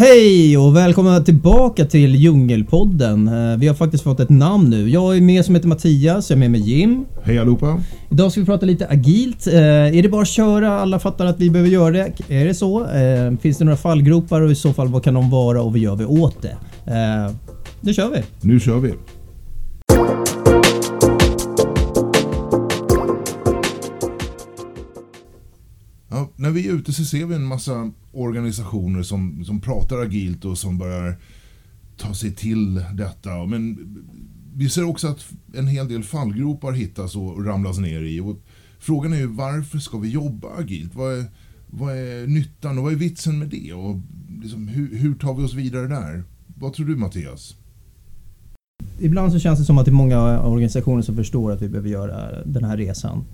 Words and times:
Hej 0.00 0.58
och 0.58 0.76
välkomna 0.76 1.20
tillbaka 1.20 1.84
till 1.84 2.14
Djungelpodden. 2.14 3.28
Eh, 3.28 3.58
Vi 3.58 3.68
har 3.68 3.74
faktiskt 3.74 4.04
fått 4.04 4.20
ett 4.20 4.28
namn 4.30 4.70
nu. 4.70 4.88
Jag 4.90 5.16
är 5.16 5.20
med 5.20 5.44
som 5.44 5.54
heter 5.54 5.68
Mattias, 5.68 6.30
jag 6.30 6.36
är 6.36 6.40
med 6.40 6.50
med 6.50 6.60
Jim. 6.60 7.04
Hej 7.22 7.38
allihopa! 7.38 7.80
Idag 8.10 8.32
ska 8.32 8.40
vi 8.40 8.46
prata 8.46 8.66
lite 8.66 8.86
agilt. 8.88 9.46
Eh, 9.46 9.54
Är 9.98 10.02
det 10.02 10.08
bara 10.08 10.22
att 10.22 10.28
köra? 10.28 10.80
Alla 10.80 10.98
fattar 10.98 11.26
att 11.26 11.40
vi 11.40 11.50
behöver 11.50 11.70
göra 11.70 11.90
det. 11.90 12.12
Är 12.28 12.44
det 12.44 12.54
så? 12.54 12.84
Eh, 12.86 13.36
Finns 13.40 13.58
det 13.58 13.64
några 13.64 13.76
fallgropar 13.76 14.40
och 14.40 14.50
i 14.50 14.54
så 14.54 14.72
fall 14.72 14.88
vad 14.88 15.04
kan 15.04 15.14
de 15.14 15.30
vara 15.30 15.62
och 15.62 15.70
vad 15.72 15.78
gör 15.78 15.96
vi 15.96 16.04
åt 16.04 16.42
det? 16.42 16.56
Nu 17.80 17.94
kör 17.94 18.10
vi! 18.10 18.22
Nu 18.40 18.60
kör 18.60 18.78
vi! 18.78 18.92
När 26.50 26.54
vi 26.54 26.68
är 26.68 26.72
ute 26.72 26.92
så 26.92 27.04
ser 27.04 27.26
vi 27.26 27.34
en 27.34 27.44
massa 27.44 27.90
organisationer 28.12 29.02
som, 29.02 29.44
som 29.44 29.60
pratar 29.60 29.98
agilt 29.98 30.44
och 30.44 30.58
som 30.58 30.78
börjar 30.78 31.16
ta 31.96 32.14
sig 32.14 32.34
till 32.34 32.74
detta. 32.94 33.46
Men 33.46 33.78
vi 34.54 34.68
ser 34.68 34.84
också 34.84 35.08
att 35.08 35.28
en 35.54 35.66
hel 35.66 35.88
del 35.88 36.02
fallgropar 36.02 36.72
hittas 36.72 37.16
och 37.16 37.46
ramlas 37.46 37.78
ner 37.78 38.02
i. 38.02 38.20
Och 38.20 38.36
frågan 38.78 39.12
är 39.12 39.16
ju 39.16 39.26
varför 39.26 39.78
ska 39.78 39.98
vi 39.98 40.08
jobba 40.08 40.48
agilt? 40.58 40.94
Vad 40.94 41.18
är, 41.18 41.24
vad 41.66 41.96
är 41.96 42.26
nyttan 42.26 42.78
och 42.78 42.84
vad 42.84 42.92
är 42.92 42.96
vitsen 42.96 43.38
med 43.38 43.48
det? 43.48 43.72
Och 43.72 43.96
liksom, 44.42 44.68
hur, 44.68 44.96
hur 44.96 45.14
tar 45.14 45.34
vi 45.34 45.44
oss 45.44 45.54
vidare 45.54 45.86
där? 45.86 46.24
Vad 46.58 46.72
tror 46.72 46.86
du 46.86 46.96
Mattias? 46.96 47.56
Ibland 48.98 49.32
så 49.32 49.38
känns 49.38 49.58
det 49.58 49.64
som 49.64 49.78
att 49.78 49.84
det 49.84 49.90
är 49.90 49.92
många 49.92 50.40
organisationer 50.40 51.02
som 51.02 51.16
förstår 51.16 51.52
att 51.52 51.62
vi 51.62 51.68
behöver 51.68 51.88
göra 51.88 52.44
den 52.44 52.64
här 52.64 52.76
resan. 52.76 53.24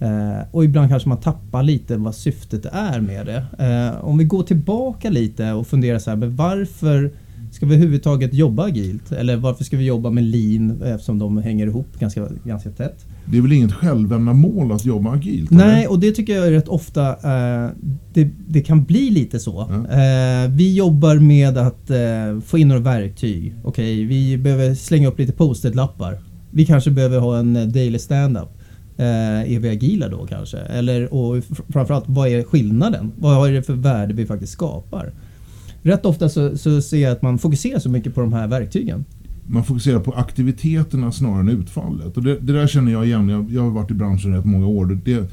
Eh, 0.00 0.46
och 0.50 0.64
ibland 0.64 0.88
kanske 0.88 1.08
man 1.08 1.20
tappar 1.20 1.62
lite 1.62 1.96
vad 1.96 2.14
syftet 2.14 2.66
är 2.72 3.00
med 3.00 3.26
det. 3.26 3.44
Eh, 3.58 4.04
om 4.04 4.18
vi 4.18 4.24
går 4.24 4.42
tillbaka 4.42 5.10
lite 5.10 5.52
och 5.52 5.66
funderar 5.66 5.98
så 5.98 6.10
här, 6.10 6.16
men 6.16 6.36
varför 6.36 7.12
ska 7.54 7.66
vi 7.66 7.74
överhuvudtaget 7.74 8.34
jobba 8.34 8.64
agilt? 8.64 9.12
Eller 9.12 9.36
varför 9.36 9.64
ska 9.64 9.76
vi 9.76 9.84
jobba 9.84 10.10
med 10.10 10.24
lean 10.24 10.82
eftersom 10.82 11.18
de 11.18 11.38
hänger 11.38 11.66
ihop 11.66 11.98
ganska, 11.98 12.28
ganska 12.44 12.70
tätt? 12.70 13.06
Det 13.26 13.38
är 13.38 13.42
väl 13.42 13.52
inget 13.52 13.72
självändamål 13.72 14.72
att 14.72 14.84
jobba 14.84 15.10
agilt? 15.10 15.50
Nej, 15.50 15.78
eller? 15.78 15.90
och 15.90 15.98
det 15.98 16.12
tycker 16.12 16.36
jag 16.36 16.46
är 16.46 16.50
rätt 16.50 16.68
ofta 16.68 17.08
eh, 17.08 17.70
det, 18.12 18.28
det 18.48 18.60
kan 18.60 18.84
bli 18.84 19.10
lite 19.10 19.40
så. 19.40 19.66
Ja. 19.70 19.74
Eh, 19.74 20.50
vi 20.50 20.74
jobbar 20.74 21.16
med 21.16 21.58
att 21.58 21.90
eh, 21.90 22.40
få 22.46 22.58
in 22.58 22.68
några 22.68 22.80
verktyg. 22.80 23.54
Okej, 23.64 24.04
vi 24.04 24.38
behöver 24.38 24.74
slänga 24.74 25.08
upp 25.08 25.18
lite 25.18 25.32
post-it-lappar. 25.32 26.18
Vi 26.50 26.66
kanske 26.66 26.90
behöver 26.90 27.18
ha 27.18 27.38
en 27.38 27.56
eh, 27.56 27.66
daily 27.66 27.98
stand-up. 27.98 28.48
Eh, 28.96 29.54
är 29.54 29.58
vi 29.58 29.68
agila 29.68 30.08
då 30.08 30.26
kanske? 30.26 30.58
Eller 30.58 31.14
och 31.14 31.44
framförallt, 31.68 32.04
vad 32.06 32.28
är 32.28 32.42
skillnaden? 32.42 33.12
Vad 33.18 33.48
är 33.48 33.52
det 33.52 33.62
för 33.62 33.74
värde 33.74 34.14
vi 34.14 34.26
faktiskt 34.26 34.52
skapar? 34.52 35.12
Rätt 35.82 36.06
ofta 36.06 36.28
så, 36.28 36.58
så 36.58 36.82
ser 36.82 36.98
jag 36.98 37.12
att 37.12 37.22
man 37.22 37.38
fokuserar 37.38 37.78
så 37.78 37.88
mycket 37.88 38.14
på 38.14 38.20
de 38.20 38.32
här 38.32 38.46
verktygen. 38.46 39.04
Man 39.46 39.64
fokuserar 39.64 40.00
på 40.00 40.12
aktiviteterna 40.12 41.12
snarare 41.12 41.40
än 41.40 41.48
utfallet. 41.48 42.16
Och 42.16 42.22
det, 42.22 42.38
det 42.40 42.52
där 42.52 42.66
känner 42.66 42.92
jag 42.92 43.06
igen. 43.06 43.28
Jag, 43.28 43.50
jag 43.50 43.62
har 43.62 43.70
varit 43.70 43.90
i 43.90 43.94
branschen 43.94 44.34
rätt 44.36 44.44
många 44.44 44.66
år. 44.66 45.00
Det, 45.04 45.28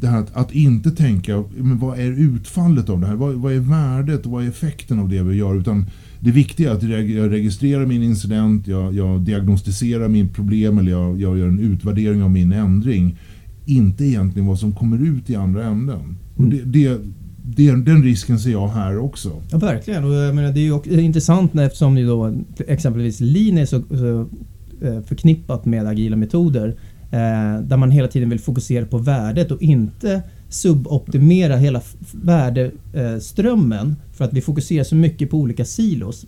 det 0.00 0.06
här 0.06 0.18
att, 0.20 0.36
att 0.36 0.54
inte 0.54 0.90
tänka, 0.90 1.44
men 1.56 1.78
vad 1.78 1.98
är 1.98 2.10
utfallet 2.20 2.88
av 2.88 3.00
det 3.00 3.06
här? 3.06 3.14
Vad, 3.14 3.34
vad 3.34 3.52
är 3.52 3.58
värdet 3.58 4.26
och 4.26 4.32
vad 4.32 4.44
är 4.44 4.48
effekten 4.48 4.98
av 4.98 5.08
det 5.08 5.22
vi 5.22 5.36
gör? 5.36 5.54
Utan 5.60 5.86
det 6.20 6.30
viktiga 6.30 6.70
är 6.70 6.74
att 6.74 6.82
jag 6.82 7.32
registrerar 7.32 7.86
min 7.86 8.02
incident, 8.02 8.66
jag, 8.66 8.94
jag 8.94 9.20
diagnostiserar 9.20 10.08
min 10.08 10.28
problem 10.28 10.78
eller 10.78 10.90
jag, 10.92 11.20
jag 11.20 11.38
gör 11.38 11.48
en 11.48 11.60
utvärdering 11.60 12.22
av 12.22 12.30
min 12.30 12.52
ändring. 12.52 13.16
Inte 13.66 14.04
egentligen 14.04 14.46
vad 14.48 14.58
som 14.58 14.72
kommer 14.72 15.02
ut 15.06 15.30
i 15.30 15.36
andra 15.36 15.64
änden. 15.64 16.16
Och 16.36 16.44
det, 16.44 16.60
det, 16.64 16.98
det, 17.42 17.70
den 17.70 18.02
risken 18.02 18.38
ser 18.38 18.50
jag 18.50 18.68
här 18.68 18.98
också. 18.98 19.30
Ja, 19.50 19.58
verkligen. 19.58 20.04
Och 20.04 20.14
jag 20.14 20.34
menar, 20.34 20.52
det 20.52 20.60
är 20.60 20.64
ju 20.64 20.72
också 20.72 20.90
intressant 20.90 21.54
när- 21.54 21.66
eftersom 21.66 21.98
ju 21.98 22.06
då 22.06 22.34
exempelvis 22.68 23.20
lean 23.20 23.58
är 23.58 23.66
så, 23.66 23.82
så 23.88 24.20
eh, 24.86 25.00
förknippat 25.02 25.64
med 25.64 25.86
agila 25.86 26.16
metoder. 26.16 26.76
Eh, 27.10 27.60
där 27.62 27.76
man 27.76 27.90
hela 27.90 28.08
tiden 28.08 28.28
vill 28.30 28.40
fokusera 28.40 28.86
på 28.86 28.98
värdet 28.98 29.50
och 29.50 29.62
inte 29.62 30.22
suboptimera 30.48 31.56
hela 31.56 31.80
värdeströmmen. 32.12 33.96
För 34.12 34.24
att 34.24 34.32
vi 34.32 34.40
fokuserar 34.40 34.84
så 34.84 34.94
mycket 34.94 35.30
på 35.30 35.36
olika 35.36 35.64
silos. 35.64 36.26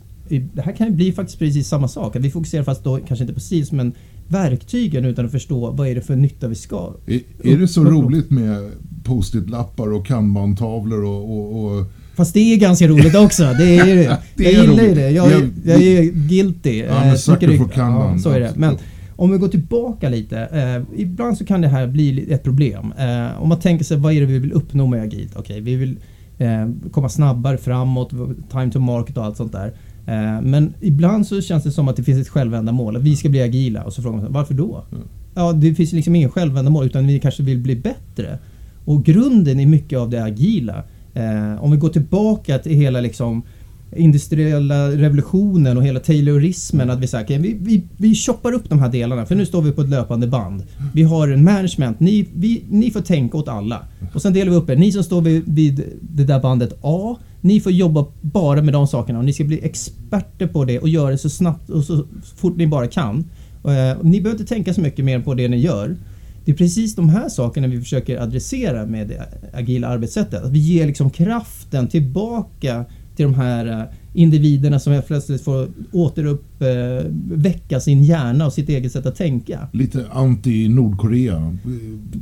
Det 0.53 0.61
här 0.61 0.71
kan 0.71 0.87
ju 0.87 0.93
bli 0.93 1.11
faktiskt 1.11 1.39
precis 1.39 1.67
samma 1.67 1.87
sak. 1.87 2.15
Att 2.15 2.21
vi 2.21 2.31
fokuserar 2.31 2.63
fast 2.63 2.83
då 2.83 2.97
kanske 3.07 3.23
inte 3.23 3.33
på 3.33 3.39
silos 3.39 3.71
men 3.71 3.93
verktygen 4.27 5.05
utan 5.05 5.25
att 5.25 5.31
förstå 5.31 5.71
vad 5.71 5.87
är 5.87 5.95
det 5.95 6.01
för 6.01 6.15
nytta 6.15 6.47
vi 6.47 6.55
ska. 6.55 6.93
Är, 7.07 7.21
är 7.43 7.57
det 7.57 7.67
så 7.67 7.83
roligt 7.83 8.29
med 8.31 8.71
post-it-lappar 9.03 9.93
och 9.93 10.05
kanban-tavlor 10.07 11.03
och, 11.03 11.31
och, 11.39 11.65
och 11.79 11.85
Fast 12.15 12.33
det 12.33 12.39
är 12.53 12.57
ganska 12.57 12.87
roligt 12.87 13.15
också. 13.15 13.43
Det 13.43 13.77
är 13.77 13.95
det. 13.95 14.17
Det 14.35 14.43
jag 14.43 14.53
är 14.53 14.61
gillar 14.69 14.83
ju 14.83 14.95
det. 14.95 15.09
Jag, 15.09 15.31
är- 15.31 15.49
Jag- 15.65 15.81
är 15.81 16.03
guilty. 16.03 16.77
Ja, 16.79 16.85
eh, 16.85 17.07
men 17.07 17.17
sucker 17.17 17.57
for 17.57 17.67
Kanban. 17.67 18.11
Ja, 18.17 18.19
så 18.23 18.29
är 18.29 18.39
det. 18.39 18.53
Men. 18.55 18.77
Om 19.19 19.31
vi 19.31 19.37
går 19.37 19.47
tillbaka 19.47 20.09
lite. 20.09 20.39
Eh, 20.39 21.01
ibland 21.01 21.37
så 21.37 21.45
kan 21.45 21.61
det 21.61 21.67
här 21.67 21.87
bli 21.87 22.33
ett 22.33 22.43
problem. 22.43 22.93
Eh, 22.97 23.41
om 23.41 23.49
man 23.49 23.59
tänker 23.59 23.85
sig 23.85 23.97
vad 23.97 24.13
är 24.13 24.19
det 24.19 24.25
vi 24.25 24.39
vill 24.39 24.51
uppnå 24.53 24.87
med 24.87 25.03
agilt? 25.03 25.35
Okej, 25.35 25.61
vi 25.61 25.75
vill 25.75 25.99
eh, 26.37 26.67
komma 26.91 27.09
snabbare 27.09 27.57
framåt, 27.57 28.09
time 28.51 28.71
to 28.71 28.79
market 28.79 29.17
och 29.17 29.25
allt 29.25 29.37
sånt 29.37 29.51
där. 29.51 29.67
Eh, 30.07 30.41
men 30.41 30.73
ibland 30.81 31.27
så 31.27 31.41
känns 31.41 31.63
det 31.63 31.71
som 31.71 31.87
att 31.87 31.95
det 31.95 32.03
finns 32.03 32.21
ett 32.21 32.29
självändamål. 32.29 32.95
Att 32.95 33.01
vi 33.01 33.15
ska 33.15 33.29
bli 33.29 33.41
agila. 33.41 33.83
Och 33.83 33.93
så 33.93 34.01
frågar 34.01 34.17
man 34.17 34.25
sig, 34.25 34.33
varför 34.33 34.53
då? 34.53 34.83
Mm. 34.91 35.03
Ja, 35.35 35.53
det 35.53 35.73
finns 35.73 35.93
liksom 35.93 36.15
ingen 36.15 36.29
självändamål 36.29 36.85
utan 36.85 37.07
vi 37.07 37.19
kanske 37.19 37.43
vill 37.43 37.59
bli 37.59 37.75
bättre. 37.75 38.39
Och 38.85 39.05
grunden 39.05 39.59
i 39.59 39.65
mycket 39.65 39.99
av 39.99 40.09
det 40.09 40.23
agila, 40.23 40.83
eh, 41.13 41.63
om 41.63 41.71
vi 41.71 41.77
går 41.77 41.89
tillbaka 41.89 42.59
till 42.59 42.75
hela 42.75 43.01
liksom 43.01 43.43
industriella 43.95 44.91
revolutionen 44.91 45.77
och 45.77 45.83
hela 45.83 45.99
taylorismen 45.99 46.89
att 46.89 46.99
vi 46.99 47.07
säger 47.07 47.25
okay, 47.25 47.37
vi, 47.37 47.57
vi, 47.59 47.83
vi 47.97 48.15
choppar 48.15 48.51
upp 48.51 48.69
de 48.69 48.79
här 48.79 48.89
delarna 48.89 49.25
för 49.25 49.35
nu 49.35 49.45
står 49.45 49.61
vi 49.61 49.71
på 49.71 49.81
ett 49.81 49.89
löpande 49.89 50.27
band. 50.27 50.63
Vi 50.93 51.03
har 51.03 51.27
en 51.27 51.43
management, 51.43 51.99
ni, 51.99 52.27
vi, 52.33 52.63
ni 52.69 52.91
får 52.91 53.01
tänka 53.01 53.37
åt 53.37 53.47
alla. 53.47 53.85
Och 54.13 54.21
sen 54.21 54.33
delar 54.33 54.51
vi 54.51 54.57
upp 54.57 54.69
er. 54.69 54.75
Ni 54.75 54.91
som 54.91 55.03
står 55.03 55.21
vid, 55.21 55.43
vid 55.47 55.83
det 56.01 56.23
där 56.23 56.39
bandet 56.39 56.73
A, 56.81 57.17
ni 57.41 57.59
får 57.59 57.71
jobba 57.71 58.05
bara 58.21 58.61
med 58.61 58.73
de 58.73 58.87
sakerna 58.87 59.19
och 59.19 59.25
ni 59.25 59.33
ska 59.33 59.43
bli 59.43 59.65
experter 59.65 60.47
på 60.47 60.65
det 60.65 60.79
och 60.79 60.89
göra 60.89 61.09
det 61.09 61.17
så 61.17 61.29
snabbt 61.29 61.69
och 61.69 61.83
så 61.83 62.05
fort 62.35 62.57
ni 62.57 62.67
bara 62.67 62.87
kan. 62.87 63.25
Eh, 63.63 63.99
och 63.99 64.05
ni 64.05 64.21
behöver 64.21 64.41
inte 64.41 64.53
tänka 64.53 64.73
så 64.73 64.81
mycket 64.81 65.05
mer 65.05 65.19
på 65.19 65.33
det 65.33 65.47
ni 65.47 65.57
gör. 65.57 65.95
Det 66.45 66.51
är 66.51 66.55
precis 66.55 66.95
de 66.95 67.09
här 67.09 67.29
sakerna 67.29 67.67
vi 67.67 67.79
försöker 67.81 68.17
adressera 68.17 68.85
med 68.85 69.07
det 69.07 69.25
agila 69.53 69.87
arbetssättet. 69.87 70.43
Att 70.43 70.51
vi 70.51 70.59
ger 70.59 70.87
liksom 70.87 71.09
kraften 71.09 71.87
tillbaka 71.87 72.85
till 73.19 73.25
de 73.25 73.33
här 73.33 73.65
eh, 73.65 73.85
individerna 74.13 74.79
som 74.79 74.93
helt 74.93 75.07
plötsligt 75.07 75.43
får 75.43 75.67
återupp, 75.91 76.61
eh, 76.61 77.05
väcka 77.31 77.79
sin 77.79 78.03
hjärna 78.03 78.45
och 78.45 78.53
sitt 78.53 78.69
eget 78.69 78.91
sätt 78.91 79.05
att 79.05 79.15
tänka. 79.15 79.67
lite 79.73 80.05
anti-Nordkorea. 80.11 81.57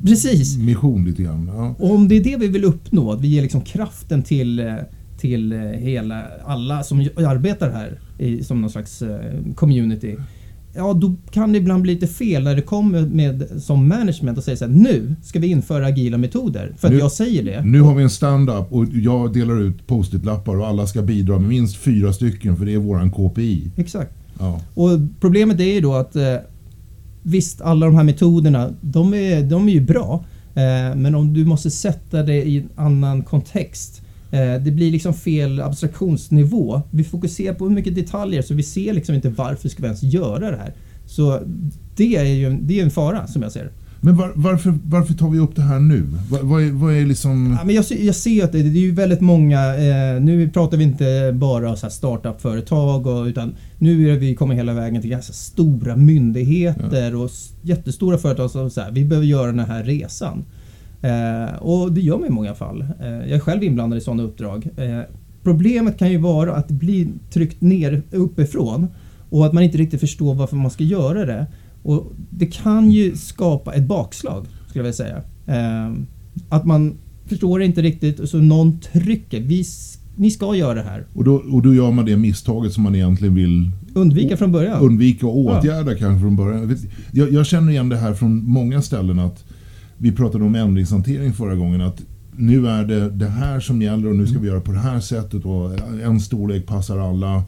Precis! 0.06 0.58
Mission 0.58 1.06
lite 1.06 1.24
grann. 1.24 1.52
Ja. 1.54 1.76
Och 1.80 1.92
om 1.92 2.08
det 2.08 2.16
är 2.18 2.24
det 2.24 2.38
vi 2.38 2.48
vill 2.48 2.66
uppnå, 2.66 3.12
att 3.12 3.22
vi 3.22 3.28
ger 3.28 3.42
liksom 3.42 3.62
kraften 3.62 4.24
till, 4.24 4.60
eh, 4.60 4.76
till 5.20 5.52
eh, 5.52 5.60
hela, 5.60 6.24
alla 6.46 6.84
som 6.84 7.00
arbetar 7.00 7.72
här 7.72 8.00
i, 8.18 8.44
som 8.44 8.62
någon 8.62 8.70
slags 8.70 9.04
community. 9.56 10.16
Ja, 10.78 10.94
då 10.94 11.16
kan 11.32 11.52
det 11.52 11.58
ibland 11.58 11.82
bli 11.84 11.94
lite 11.94 12.08
fel 12.08 12.44
när 12.44 12.56
det 12.56 12.62
kommer 12.62 13.02
med 13.02 13.48
som 13.58 13.88
management 13.88 14.38
och 14.38 14.44
säger 14.44 14.56
så 14.58 14.66
här, 14.66 14.72
nu 14.72 15.16
ska 15.24 15.40
vi 15.40 15.48
införa 15.48 15.86
agila 15.86 16.18
metoder. 16.18 16.74
För 16.78 16.88
att 16.88 16.94
Nu- 16.94 17.00
jag 17.00 17.12
säger 17.12 17.44
det. 17.44 17.62
Nu 17.64 17.82
har 17.82 17.96
vi 17.96 18.04
en 18.04 18.10
stand-up 18.10 18.66
och 18.72 18.86
jag 18.94 19.34
delar 19.34 19.62
ut 19.62 19.88
post-it-lappar 19.88 20.56
och 20.60 20.68
alla 20.68 20.88
ska 20.88 21.02
bidra 21.02 21.40
med 21.40 21.50
minst 21.50 21.78
fyra 21.78 22.14
stycken 22.14 22.56
för 22.58 22.66
det 22.66 22.74
är 22.74 22.78
våran 22.78 23.12
KPI. 23.12 23.72
Exakt. 23.76 24.12
Ja. 24.40 24.62
Och 24.74 24.90
problemet 25.20 25.60
är 25.60 25.74
ju 25.74 25.82
då 25.82 25.94
att 25.94 26.16
eh, 26.16 26.36
visst, 27.24 27.62
alla 27.62 27.86
de 27.86 27.96
här 27.96 28.04
metoderna, 28.04 28.70
de 28.82 29.14
är, 29.14 29.44
de 29.44 29.68
är 29.70 29.74
ju 29.74 29.82
bra. 29.82 30.26
Eh, 30.56 30.96
men 30.96 31.16
om 31.16 31.34
du 31.34 31.46
måste 31.46 31.72
sätta 31.72 32.24
det 32.24 32.44
i 32.48 32.58
en 32.58 32.70
annan 32.76 33.24
kontext. 33.24 34.02
Eh, 34.32 34.62
det 34.64 34.72
blir 34.72 34.92
liksom 34.92 35.14
fel 35.14 35.62
abstraktionsnivå. 35.62 36.82
Vi 36.92 37.04
fokuserar 37.04 37.54
på 37.54 37.68
hur 37.68 37.76
mycket 37.76 37.96
detaljer 37.96 38.42
så 38.42 38.54
vi 38.54 38.64
ser 38.64 38.94
liksom 38.94 39.16
inte 39.16 39.30
varför 39.30 39.70
ska 39.70 39.82
vi 39.82 39.86
ens 39.86 40.04
göra 40.04 40.52
det 40.52 40.58
här. 40.58 40.74
Så 41.06 41.40
det 41.96 42.16
är 42.16 42.24
ju 42.24 42.46
en- 42.48 42.68
det 42.68 42.80
är 42.80 42.84
en 42.84 42.92
fara 42.92 43.28
som 43.28 43.42
jag 43.42 43.52
ser 43.52 43.64
det. 43.64 43.72
Men 44.02 44.16
var, 44.18 44.32
varför, 44.36 44.74
varför 44.86 45.14
tar 45.14 45.30
vi 45.30 45.40
upp 45.40 45.56
det 45.56 45.62
här 45.62 45.80
nu? 45.80 46.04
Vad, 46.30 46.42
vad, 46.42 46.64
är, 46.64 46.72
vad 46.72 46.94
är 46.94 47.06
liksom... 47.06 47.56
Ja, 47.60 47.66
men 47.66 47.76
jag, 47.76 47.86
ser- 47.86 48.06
jag 48.06 48.16
ser 48.16 48.44
att 48.44 48.52
det, 48.52 48.64
det 48.64 48.80
är 48.80 48.82
ju 48.82 48.92
väldigt 48.92 49.22
många, 49.22 49.76
eh, 49.76 50.22
nu 50.22 50.50
pratar 50.50 50.78
vi 50.78 50.84
inte 50.84 51.32
bara 51.36 51.76
så 51.76 51.86
här 51.86 51.92
startup-företag 51.92 53.08
och, 53.08 53.26
utan 53.26 53.56
nu 53.78 54.10
är 54.14 54.18
vi 54.18 54.36
kommit 54.36 54.58
hela 54.58 54.74
vägen 54.74 55.02
till 55.02 55.12
ganska 55.12 55.34
stora 55.34 55.96
myndigheter 55.96 57.16
och 57.16 57.26
s- 57.26 57.52
jättestora 57.62 58.18
företag 58.18 58.52
som 58.52 58.70
säger 58.70 58.92
vi 58.92 59.06
behöver 59.06 59.28
göra 59.28 59.48
den 59.48 59.60
här 59.60 59.84
resan. 59.84 60.46
Eh, 61.02 61.56
och 61.56 61.92
det 61.92 62.02
gör 62.02 62.18
man 62.18 62.28
i 62.28 62.32
många 62.32 62.56
fall. 62.56 62.86
Eh, 63.00 63.08
jag 63.08 63.32
är 63.32 63.40
själv 63.40 63.64
inblandad 63.64 63.98
i 63.98 64.02
sådana 64.02 64.24
uppdrag. 64.24 64.70
Eh, 64.78 65.00
problemet 65.44 66.00
kan 66.00 66.12
ju 66.12 66.18
vara 66.18 66.56
att 66.56 66.68
blir 66.68 67.08
tryckt 67.30 67.62
ner 67.62 68.02
uppifrån 68.12 68.88
och 69.30 69.46
att 69.46 69.54
man 69.54 69.64
inte 69.64 69.78
riktigt 69.78 70.00
förstår 70.00 70.36
varför 70.36 70.56
man 70.56 70.72
ska 70.72 70.84
göra 70.84 71.26
det. 71.26 71.48
Och 71.84 72.12
det 72.30 72.46
kan 72.46 72.92
ju 72.92 73.16
skapa 73.16 73.74
ett 73.74 73.88
bakslag, 73.88 74.46
skulle 74.68 74.80
jag 74.80 74.84
vilja 74.84 74.94
säga. 74.94 75.22
Eh, 75.48 75.94
att 76.50 76.66
man 76.66 76.98
förstår 77.26 77.62
inte 77.62 77.82
riktigt 77.82 78.20
och 78.20 78.30
så 78.30 78.38
någon 78.38 78.80
trycker. 78.80 79.40
Vi, 79.40 79.66
ni 80.16 80.32
ska 80.32 80.56
göra 80.56 80.74
det 80.74 80.82
här. 80.82 81.06
Och 81.14 81.24
då, 81.24 81.36
och 81.52 81.62
då 81.62 81.74
gör 81.74 81.92
man 81.92 82.06
det 82.06 82.18
misstaget 82.18 82.74
som 82.74 82.84
man 82.84 82.96
egentligen 82.96 83.36
vill 83.36 83.72
Undvika 83.94 84.38
från 84.38 84.52
början. 84.52 84.82
undvika 84.82 85.28
och 85.28 85.38
åtgärda 85.38 85.96
kanske 85.96 86.22
från 86.22 86.36
början. 86.36 86.78
Jag, 87.12 87.32
jag 87.32 87.46
känner 87.46 87.72
igen 87.72 87.90
det 87.90 87.98
här 87.98 88.14
från 88.14 88.50
många 88.50 88.82
ställen 88.82 89.20
att 89.20 89.46
vi 89.98 90.12
pratade 90.12 90.44
om 90.44 90.56
ändringshantering 90.56 91.34
förra 91.34 91.56
gången 91.56 91.82
att 91.82 92.02
nu 92.38 92.68
är 92.68 92.86
det 92.86 93.10
det 93.10 93.28
här 93.28 93.60
som 93.60 93.82
gäller 93.82 94.10
och 94.10 94.16
nu 94.16 94.28
ska 94.28 94.40
vi 94.40 94.48
göra 94.48 94.62
på 94.62 94.72
det 94.72 94.80
här 94.80 95.00
sättet 95.00 95.46
och 95.46 95.72
en 96.04 96.20
storlek 96.20 96.66
passar 96.66 96.98
alla. 96.98 97.44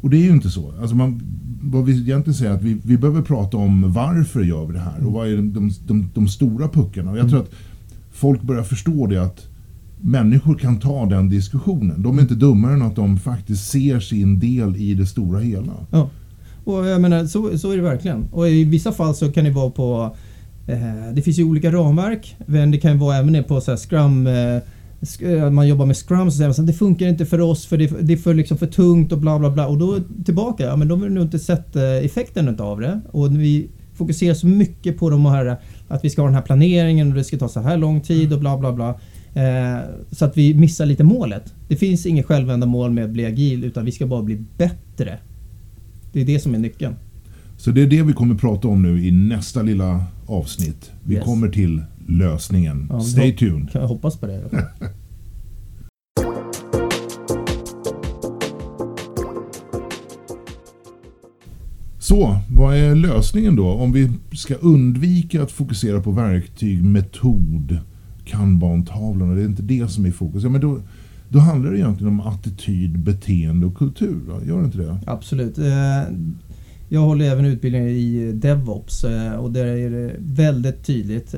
Och 0.00 0.10
det 0.10 0.16
är 0.16 0.22
ju 0.22 0.30
inte 0.30 0.50
så. 0.50 0.72
Alltså 0.80 0.96
man, 0.96 1.22
vad 1.62 1.84
vi 1.84 1.92
egentligen 1.92 2.34
säger 2.34 2.50
är 2.50 2.54
att 2.54 2.62
vi, 2.62 2.76
vi 2.84 2.96
behöver 2.96 3.22
prata 3.22 3.56
om 3.56 3.92
varför 3.92 4.40
gör 4.40 4.66
vi 4.66 4.72
det 4.72 4.78
här 4.78 5.06
och 5.06 5.12
vad 5.12 5.28
är 5.28 5.36
de, 5.36 5.72
de, 5.86 6.10
de, 6.14 6.28
stora 6.28 6.68
puckarna. 6.68 7.10
Och 7.10 7.18
jag 7.18 7.30
tror 7.30 7.40
att 7.40 7.50
folk 8.12 8.42
börjar 8.42 8.62
förstå 8.62 9.06
det 9.06 9.22
att 9.22 9.46
människor 10.00 10.54
kan 10.54 10.78
ta 10.78 11.06
den 11.06 11.28
diskussionen. 11.28 12.02
De 12.02 12.18
är 12.18 12.22
inte 12.22 12.34
dummare 12.34 12.74
än 12.74 12.82
att 12.82 12.96
de 12.96 13.18
faktiskt 13.18 13.70
ser 13.70 14.00
sin 14.00 14.38
del 14.38 14.76
i 14.76 14.94
det 14.94 15.06
stora 15.06 15.38
hela. 15.38 15.72
Ja. 15.90 16.10
Och 16.64 16.86
jag 16.86 17.00
menar, 17.00 17.26
så, 17.26 17.58
så 17.58 17.70
är 17.70 17.76
det 17.76 17.82
verkligen. 17.82 18.28
Och 18.32 18.48
i 18.48 18.64
vissa 18.64 18.92
fall 18.92 19.14
så 19.14 19.32
kan 19.32 19.44
det 19.44 19.50
vara 19.50 19.70
på... 19.70 20.16
Eh, 20.66 21.14
det 21.14 21.22
finns 21.22 21.38
ju 21.38 21.44
olika 21.44 21.72
ramverk. 21.72 22.36
Men 22.46 22.70
det 22.70 22.78
kan 22.78 22.92
ju 22.92 22.98
vara 22.98 23.16
även 23.16 23.44
på 23.44 23.60
så 23.60 23.70
här 23.70 23.78
Scrum... 23.78 24.26
Eh, 24.26 24.56
eh, 25.20 25.50
man 25.50 25.68
jobbar 25.68 25.86
med 25.86 25.96
Scrum 25.96 26.30
så 26.30 26.36
säger 26.36 26.54
man 26.58 26.66
det 26.66 26.72
funkar 26.72 27.06
inte 27.06 27.26
för 27.26 27.40
oss 27.40 27.66
för 27.66 27.78
det, 27.78 27.86
det 28.00 28.12
är 28.12 28.16
för, 28.16 28.34
liksom 28.34 28.58
för 28.58 28.66
tungt 28.66 29.12
och 29.12 29.18
bla 29.18 29.38
bla 29.38 29.50
bla. 29.50 29.66
Och 29.66 29.78
då 29.78 29.98
tillbaka, 30.24 30.64
ja 30.64 30.76
men 30.76 30.88
då 30.88 30.96
har 30.96 31.08
nog 31.08 31.24
inte 31.24 31.38
sett 31.38 31.76
effekten 31.76 32.60
av 32.60 32.80
det. 32.80 33.00
Och 33.10 33.40
vi 33.40 33.68
fokuserar 33.94 34.34
så 34.34 34.46
mycket 34.46 34.98
på 34.98 35.10
de 35.10 35.26
här 35.26 35.56
att 35.88 36.04
vi 36.04 36.10
ska 36.10 36.22
ha 36.22 36.26
den 36.26 36.34
här 36.34 36.42
planeringen 36.42 37.08
och 37.08 37.14
det 37.14 37.24
ska 37.24 37.38
ta 37.38 37.48
så 37.48 37.60
här 37.60 37.76
lång 37.76 38.00
tid 38.00 38.32
och 38.32 38.40
bla 38.40 38.58
bla 38.58 38.72
bla. 38.72 38.94
Eh, 39.34 39.78
så 40.10 40.24
att 40.24 40.36
vi 40.36 40.54
missar 40.54 40.86
lite 40.86 41.04
målet. 41.04 41.54
Det 41.68 41.76
finns 41.76 42.06
inget 42.06 42.26
självändamål 42.26 42.90
med 42.90 43.04
att 43.04 43.10
bli 43.10 43.26
agil 43.26 43.64
utan 43.64 43.84
vi 43.84 43.92
ska 43.92 44.06
bara 44.06 44.22
bli 44.22 44.44
bättre. 44.56 45.18
Det 46.12 46.20
är 46.20 46.24
det 46.24 46.40
som 46.40 46.54
är 46.54 46.58
nyckeln. 46.58 46.94
Så 47.56 47.70
det 47.70 47.82
är 47.82 47.86
det 47.86 48.02
vi 48.02 48.12
kommer 48.12 48.34
prata 48.34 48.68
om 48.68 48.82
nu 48.82 49.06
i 49.06 49.10
nästa 49.10 49.62
lilla 49.62 50.04
avsnitt. 50.30 50.90
Vi 51.04 51.14
Yes. 51.14 51.24
kommer 51.24 51.48
till 51.48 51.82
lösningen. 52.08 52.86
Ja, 52.90 53.00
Stay 53.00 53.36
tuned. 53.36 53.70
Kan 53.72 53.80
jag 53.80 53.88
hoppas 53.88 54.16
på 54.16 54.26
det. 54.26 54.42
Så, 61.98 62.38
vad 62.50 62.76
är 62.76 62.94
lösningen 62.94 63.56
då? 63.56 63.68
Om 63.68 63.92
vi 63.92 64.10
ska 64.32 64.54
undvika 64.54 65.42
att 65.42 65.52
fokusera 65.52 66.00
på 66.00 66.10
verktyg, 66.10 66.84
metod, 66.84 67.78
kanbantavlorna. 68.24 69.34
Det 69.34 69.40
är 69.42 69.46
inte 69.46 69.62
det 69.62 69.88
som 69.90 70.04
är 70.04 70.08
i 70.08 70.12
fokus. 70.12 70.42
Ja, 70.42 70.48
men 70.48 70.60
då, 70.60 70.80
då 71.28 71.38
handlar 71.38 71.70
det 71.70 71.78
egentligen 71.78 72.12
om 72.12 72.20
attityd, 72.20 72.98
beteende 72.98 73.66
och 73.66 73.76
kultur. 73.76 74.20
Gör 74.46 74.58
det 74.58 74.64
inte 74.64 74.78
det? 74.78 74.98
Absolut. 75.06 75.58
Jag 76.92 77.00
håller 77.00 77.24
även 77.24 77.44
utbildning 77.44 77.88
i 77.88 78.32
DevOps 78.32 79.04
eh, 79.04 79.32
och 79.32 79.50
där 79.50 79.66
är 79.66 79.90
det 79.90 80.14
väldigt 80.18 80.84
tydligt. 80.84 81.34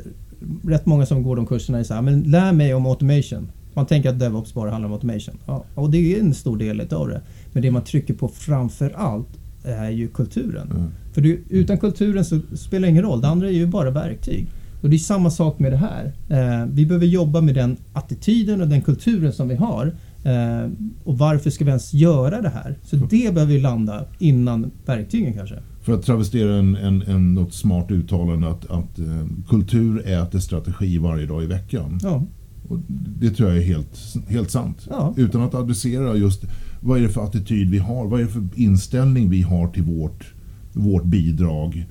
Rätt 0.65 0.87
många 0.87 1.07
som 1.07 1.23
går 1.23 1.37
de 1.37 1.47
kurserna 1.47 1.79
är 1.79 1.83
så 1.83 1.95
här, 1.95 2.03
men 2.03 2.23
lär 2.23 2.53
mig 2.53 2.75
om 2.75 2.87
automation. 2.87 3.49
Man 3.75 3.87
tänker 3.87 4.09
att 4.09 4.19
DevOps 4.19 4.55
bara 4.55 4.71
handlar 4.71 4.89
om 4.89 4.93
automation. 4.93 5.35
Ja, 5.47 5.65
och 5.75 5.91
det 5.91 6.15
är 6.15 6.21
en 6.21 6.35
stor 6.35 6.57
del 6.57 6.81
av 6.81 7.09
det. 7.09 7.21
Men 7.53 7.63
det 7.63 7.71
man 7.71 7.85
trycker 7.85 8.15
på 8.15 8.29
framför 8.29 8.93
allt 8.97 9.29
är 9.65 9.91
ju 9.91 10.09
kulturen. 10.09 10.71
Mm. 10.71 10.91
För 11.13 11.21
det, 11.21 11.39
utan 11.49 11.79
kulturen 11.79 12.25
så 12.25 12.41
spelar 12.57 12.87
det 12.87 12.91
ingen 12.91 13.03
roll. 13.03 13.21
Det 13.21 13.29
andra 13.29 13.49
är 13.49 13.53
ju 13.53 13.67
bara 13.67 13.91
verktyg. 13.91 14.47
Och 14.83 14.91
det 14.91 14.97
är 14.97 14.99
samma 14.99 15.31
sak 15.31 15.59
med 15.59 15.73
det 15.73 15.77
här. 15.77 16.13
Eh, 16.29 16.67
vi 16.73 16.87
behöver 16.87 17.07
jobba 17.07 17.41
med 17.41 17.55
den 17.55 17.77
attityden 17.93 18.61
och 18.61 18.69
den 18.69 18.83
kulturen 18.83 19.33
som 19.33 19.49
vi 19.49 19.55
har. 19.55 19.93
Eh, 20.25 20.71
och 21.05 21.19
varför 21.19 21.51
ska 21.51 21.65
vi 21.65 21.69
ens 21.69 21.95
göra 21.95 22.41
det 22.41 22.49
här? 22.49 22.79
Så 22.83 22.97
det 22.97 23.35
behöver 23.35 23.53
vi 23.53 23.61
landa 23.61 24.05
innan 24.19 24.71
verktygen 24.87 25.33
kanske. 25.33 25.59
För 25.83 25.93
att 25.95 26.03
travestera 26.03 26.57
en, 26.57 26.77
en, 26.77 27.03
en, 27.03 27.35
något 27.35 27.55
smart 27.55 27.91
uttalande 27.91 28.49
att, 28.51 28.71
att 28.71 28.99
eh, 28.99 29.27
kultur 29.49 30.07
äter 30.09 30.39
strategi 30.39 30.99
varje 30.99 31.27
dag 31.27 31.43
i 31.43 31.47
veckan. 31.47 31.99
Ja, 32.03 32.27
Och 32.69 32.79
det 33.21 33.31
tror 33.31 33.49
jag 33.49 33.59
är 33.59 33.63
helt, 33.63 34.17
helt 34.29 34.51
sant. 34.51 34.87
Ja. 34.91 35.15
Utan 35.17 35.41
att 35.43 35.55
adressera 35.55 36.17
just 36.17 36.45
vad 36.81 36.99
är 36.99 37.03
det 37.03 37.09
för 37.09 37.25
attityd 37.25 37.71
vi 37.71 37.79
har? 37.79 38.07
Vad 38.07 38.21
är 38.21 38.25
det 38.25 38.31
för 38.31 38.49
inställning 38.55 39.31
vi 39.31 39.43
har 39.43 39.69
till 39.69 39.83
vårt, 39.83 40.33
vårt 40.73 41.05
bidrag? 41.05 41.87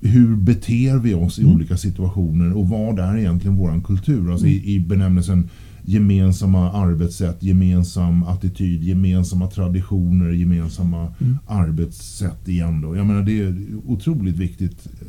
Hur 0.00 0.36
beter 0.36 0.98
vi 0.98 1.14
oss 1.14 1.38
i 1.38 1.42
Mm. 1.42 1.54
olika 1.54 1.76
situationer 1.76 2.52
och 2.56 2.68
vad 2.68 2.98
är 2.98 3.16
egentligen 3.16 3.56
våran 3.56 3.82
kultur? 3.82 4.32
Alltså 4.32 4.46
i, 4.46 4.74
i 4.74 4.80
benämnelsen 4.80 5.48
gemensamma 5.90 6.72
arbetssätt, 6.72 7.42
gemensam 7.42 8.22
attityd, 8.22 8.82
gemensamma 8.84 9.50
traditioner, 9.50 10.30
gemensamma 10.32 11.14
Mm. 11.20 11.38
arbetssätt 11.46 12.48
igen 12.48 12.80
då. 12.80 12.96
Jag 12.96 13.06
menar 13.06 13.22
det 13.22 13.40
är 13.40 13.54
otroligt 13.86 14.36
viktigt. 14.36 14.86
Eh, 14.86 15.06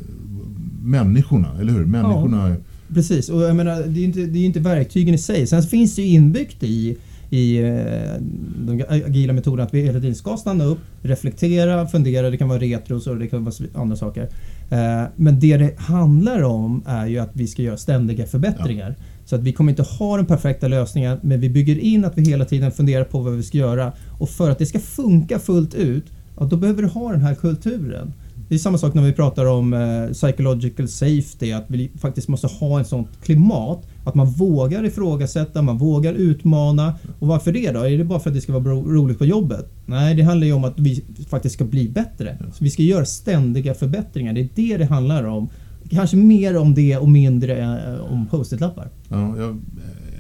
Människorna, 0.83 1.48
eller 1.60 1.74
hur? 1.74 1.86
Människorna 1.86 2.56
precis. 2.94 3.30
Och 3.30 3.42
jag 3.42 3.56
menar, 3.56 3.75
det 3.75 4.00
är 4.00 4.01
ju 4.01 4.04
inte, 4.04 4.19
det 4.19 4.38
är 4.38 4.42
ju 4.42 4.45
inte 4.45 4.60
verktygen 4.60 5.13
i 5.16 5.18
sig. 5.18 5.48
Sen 5.48 5.63
finns 5.63 5.95
det 5.95 6.01
ju 6.01 6.07
inbyggt 6.07 6.63
i 6.63 6.98
i 7.34 7.57
eh, 7.57 8.22
de 8.66 8.84
agila 8.89 9.34
metoderna 9.34 9.63
att 9.63 9.74
vi 9.74 9.81
hela 9.81 10.00
tiden 10.00 10.16
ska 10.16 10.38
stanna 10.38 10.63
upp, 10.63 10.80
reflektera, 11.01 11.88
fundera. 11.88 12.30
Det 12.30 12.38
kan 12.38 12.48
vara 12.50 12.60
retros 12.60 13.07
och 13.07 13.18
det 13.18 13.27
kan 13.27 13.44
vara 13.45 13.54
andra 13.74 13.95
saker. 13.95 14.30
Eh, 14.71 15.03
Men 15.15 15.39
det 15.39 15.57
det 15.57 15.79
handlar 15.79 16.41
om 16.41 16.83
är 16.88 17.06
ju 17.06 17.19
att 17.19 17.29
vi 17.33 17.47
ska 17.47 17.62
göra 17.62 17.77
ständiga 17.77 18.25
förbättringar. 18.25 18.95
Så 19.25 19.35
att 19.35 19.41
vi 19.41 19.53
kommer 19.53 19.71
inte 19.71 19.83
ha 19.83 20.18
den 20.18 20.25
perfekta 20.25 20.68
lösningen 20.68 21.18
men 21.21 21.39
vi 21.39 21.50
bygger 21.50 21.79
in 21.79 22.06
att 22.06 22.18
vi 22.18 22.29
hela 22.29 22.45
tiden 22.45 22.71
funderar 22.71 23.03
på 23.03 23.19
vad 23.19 23.33
vi 23.33 23.44
ska 23.44 23.57
göra. 23.57 23.91
Och 24.19 24.29
för 24.29 24.50
att 24.50 24.59
det 24.59 24.65
ska 24.65 24.79
funka 24.79 25.39
fullt 25.39 25.73
ut, 25.73 26.06
ja, 26.39 26.45
då 26.45 26.57
behöver 26.57 26.81
du 26.81 26.88
ha 26.88 27.12
den 27.12 27.21
här 27.21 27.35
kulturen. 27.35 28.13
Det 28.51 28.56
är 28.56 28.59
samma 28.59 28.77
sak 28.77 28.94
när 28.94 29.03
vi 29.03 29.13
pratar 29.13 29.45
om 29.45 29.74
eh, 29.74 30.13
psychological 30.13 30.88
safety, 30.88 31.51
att 31.51 31.65
vi 31.68 31.92
faktiskt 32.00 32.27
måste 32.27 32.48
ha 32.48 32.81
ett 32.81 32.88
sånt 32.88 33.07
klimat 33.24 33.88
att 34.03 34.15
man 34.15 34.27
vågar 34.27 34.86
ifrågasätta, 34.86 35.62
man 35.62 35.77
vågar 35.77 36.13
utmana. 36.13 36.94
Och 37.19 37.27
varför 37.27 37.51
det 37.51 37.71
då? 37.71 37.80
Är 37.80 37.98
det 37.98 38.03
bara 38.03 38.19
för 38.19 38.30
att 38.30 38.36
det 38.36 38.42
ska 38.42 38.59
vara 38.59 38.74
roligt 38.74 39.18
på 39.18 39.25
jobbet? 39.25 39.74
Nej, 39.86 40.15
det 40.15 40.24
handlar 40.24 40.48
ju 40.48 40.53
om 40.53 40.63
att 40.63 40.80
vi 40.80 41.03
faktiskt 41.30 41.56
ska 41.56 41.65
bli 41.65 41.89
bättre. 41.89 42.38
Så 42.53 42.63
vi 42.63 42.69
ska 42.69 42.83
göra 42.83 43.06
ständiga 43.06 43.74
förbättringar. 43.74 44.33
Det 44.33 44.42
är 44.42 44.50
det 44.56 44.77
det 44.77 44.86
handlar 44.86 45.24
om. 45.24 45.50
Kanske 45.89 46.18
mer 46.18 46.57
om 46.57 46.74
det 46.74 46.98
och 46.98 47.09
mindre 47.09 47.62
eh, 47.62 48.13
om 48.13 48.27
post-it-lappar. 48.27 48.89
Ja, 49.09 49.38
jag, 49.38 49.62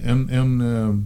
en 0.03 0.29
en 0.29 0.61
eh, 0.61 0.99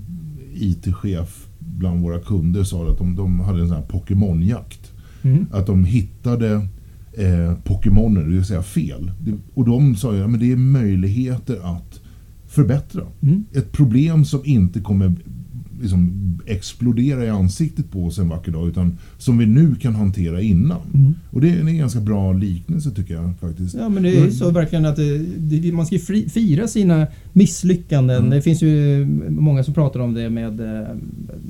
IT-chef 0.53 1.47
bland 1.59 2.01
våra 2.01 2.19
kunder 2.19 2.63
sa 2.63 2.91
att 2.91 2.97
de, 2.97 3.15
de 3.15 3.39
hade 3.39 3.61
en 3.61 3.67
sån 3.67 3.77
här 3.77 3.85
Pokémonjakt. 3.85 4.91
Mm. 5.21 5.45
Att 5.51 5.65
de 5.65 5.85
hittade 5.85 6.67
eh, 7.17 7.53
Pokémoner, 7.63 8.21
det 8.21 8.29
vill 8.29 8.45
säga 8.45 8.63
fel. 8.63 9.11
Det, 9.21 9.33
och 9.53 9.65
de 9.65 9.95
sa 9.95 10.15
ju 10.15 10.23
att 10.23 10.39
det 10.39 10.51
är 10.51 10.55
möjligheter 10.55 11.59
att 11.63 12.01
förbättra. 12.47 13.03
Mm. 13.21 13.45
Ett 13.53 13.71
problem 13.71 14.25
som 14.25 14.41
inte 14.45 14.79
kommer 14.79 15.15
liksom, 15.81 16.11
explodera 16.45 17.25
i 17.25 17.29
ansiktet 17.29 17.91
på 17.91 18.05
oss 18.05 18.17
en 18.19 18.29
vacker 18.29 18.51
dag 18.51 18.67
utan 18.67 18.97
som 19.17 19.37
vi 19.37 19.45
nu 19.45 19.75
kan 19.75 19.95
hantera 19.95 20.41
innan. 20.41 20.77
Mm. 20.93 21.13
Och 21.31 21.41
det 21.41 21.49
är 21.49 21.59
en 21.59 21.77
ganska 21.77 21.99
bra 21.99 22.33
liknelse 22.33 22.91
tycker 22.91 23.13
jag 23.13 23.33
faktiskt. 23.41 23.75
Ja 23.75 23.89
men 23.89 24.03
det 24.03 24.09
är 24.17 24.25
ju 24.25 24.31
så 24.31 24.51
verkligen 24.51 24.85
att 24.85 24.95
det, 24.95 25.17
det, 25.37 25.71
man 25.71 25.85
ska 25.85 25.97
fira 26.29 26.67
sina 26.67 27.07
misslyckanden. 27.33 28.17
Mm. 28.17 28.29
Det 28.29 28.41
finns 28.41 28.61
ju 28.63 29.05
många 29.29 29.63
som 29.63 29.73
pratar 29.73 29.99
om 29.99 30.13
det 30.13 30.29
med 30.29 30.59
eh, 30.61 30.87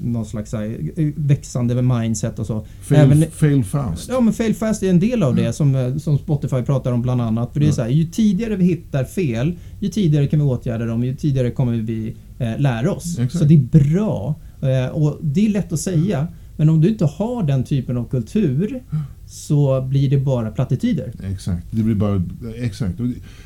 någon 0.03 0.25
slags 0.25 0.53
här, 0.53 0.77
eh, 0.95 1.07
växande 1.15 1.81
mindset 1.81 2.39
och 2.39 2.45
så. 2.45 2.65
Fail, 2.81 2.99
Även- 3.11 3.31
fail 3.31 3.63
fast. 3.63 4.09
Ja 4.09 4.21
men 4.21 4.33
fail 4.33 4.53
fast 4.55 4.83
är 4.83 4.89
en 4.89 4.99
del 4.99 5.23
av 5.23 5.35
det 5.35 5.41
Mm. 5.41 5.53
som, 5.53 5.75
eh, 5.75 5.97
som 5.97 6.17
Spotify 6.17 6.61
pratar 6.61 6.91
om 6.91 7.01
bland 7.01 7.21
annat. 7.21 7.53
För 7.53 7.59
det 7.59 7.63
är 7.65 7.67
Mm. 7.67 7.75
så 7.75 7.81
här, 7.81 7.89
ju 7.89 8.05
tidigare 8.05 8.55
vi 8.55 8.65
hittar 8.65 9.03
fel, 9.03 9.53
ju 9.79 9.89
tidigare 9.89 10.27
kan 10.27 10.39
vi 10.39 10.45
åtgärda 10.45 10.85
dem, 10.85 11.03
ju 11.03 11.15
tidigare 11.15 11.51
kommer 11.51 11.73
vi 11.77 12.15
lära 12.39 12.91
oss. 12.91 13.19
Exakt. 13.19 13.37
Så 13.37 13.45
det 13.45 13.53
är 13.53 13.89
bra. 13.93 14.35
Eh, 14.61 14.87
och 14.87 15.19
det 15.21 15.45
är 15.45 15.49
lätt 15.49 15.73
att 15.73 15.79
säga. 15.79 16.27
Men 16.57 16.69
om 16.69 16.81
du 16.81 16.89
inte 16.89 17.05
har 17.05 17.43
den 17.43 17.63
typen 17.63 17.97
av 17.97 18.09
kultur 18.09 18.83
så 19.25 19.81
blir 19.81 20.09
det 20.09 20.17
bara 20.17 20.51
plattityder. 20.51 21.13
Exakt, 21.23 21.67
det 21.71 21.83
blir 21.83 21.95
bara, 21.95 22.23
exakt. 22.55 22.99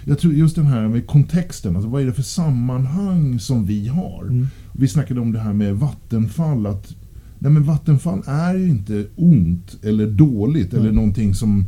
Jag 0.06 0.20
tror 0.20 0.34
just 0.34 0.56
den 0.56 0.66
här 0.66 0.88
med 0.88 1.08
kontexten, 1.08 1.76
alltså 1.76 1.90
vad 1.90 2.02
är 2.02 2.06
det 2.06 2.14
för 2.14 2.22
sammanhang 2.22 3.40
som 3.40 3.66
vi 3.66 3.88
har? 3.88 4.24
Mm. 4.24 4.48
Vi 4.74 4.88
snackade 4.88 5.22
om 5.22 5.32
det 5.32 5.40
här 5.40 5.54
med 5.54 5.76
Vattenfall, 5.76 6.66
att 6.66 6.96
nej 7.40 7.52
men 7.52 7.64
Vattenfall 7.64 8.22
är 8.26 8.54
ju 8.56 8.70
inte 8.70 9.06
ont 9.16 9.78
eller 9.84 10.08
dåligt 10.08 10.74
eller 10.74 10.84
Nej. 10.84 10.94
någonting 10.94 11.36
som 11.36 11.52
mm, 11.52 11.66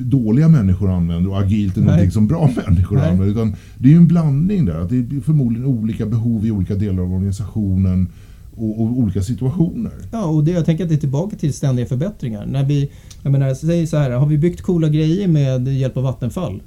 dåliga 0.00 0.48
människor 0.48 0.90
använder 0.90 1.30
och 1.30 1.40
agilt 1.40 1.76
är 1.76 1.80
Nej. 1.80 1.86
någonting 1.86 2.10
som 2.10 2.26
bra 2.26 2.50
människor 2.66 2.96
Nej. 2.96 3.10
använder. 3.10 3.32
Utan 3.32 3.54
det 3.78 3.88
är 3.88 3.90
ju 3.92 3.96
en 3.96 4.08
blandning 4.08 4.64
där, 4.64 4.80
att 4.80 4.88
det 4.88 4.96
är 4.98 5.20
förmodligen 5.20 5.66
olika 5.66 6.06
behov 6.06 6.46
i 6.46 6.50
olika 6.50 6.74
delar 6.74 7.02
av 7.02 7.12
organisationen 7.12 8.08
och, 8.56 8.80
och 8.80 8.86
olika 8.98 9.22
situationer. 9.22 9.92
Ja, 10.12 10.24
och 10.24 10.44
det, 10.44 10.50
jag 10.50 10.64
tänker 10.66 10.84
att 10.84 10.90
det 10.90 10.96
är 10.96 11.00
tillbaka 11.00 11.36
till 11.36 11.52
ständiga 11.52 11.86
förbättringar. 11.86 12.46
När 12.46 12.64
vi, 12.64 12.90
jag 13.22 13.32
menar, 13.32 13.54
säg 13.54 13.86
så 13.86 13.96
här, 13.96 14.10
har 14.10 14.26
vi 14.26 14.38
byggt 14.38 14.62
coola 14.62 14.88
grejer 14.88 15.28
med 15.28 15.68
hjälp 15.68 15.96
av 15.96 16.02
Vattenfall? 16.02 16.62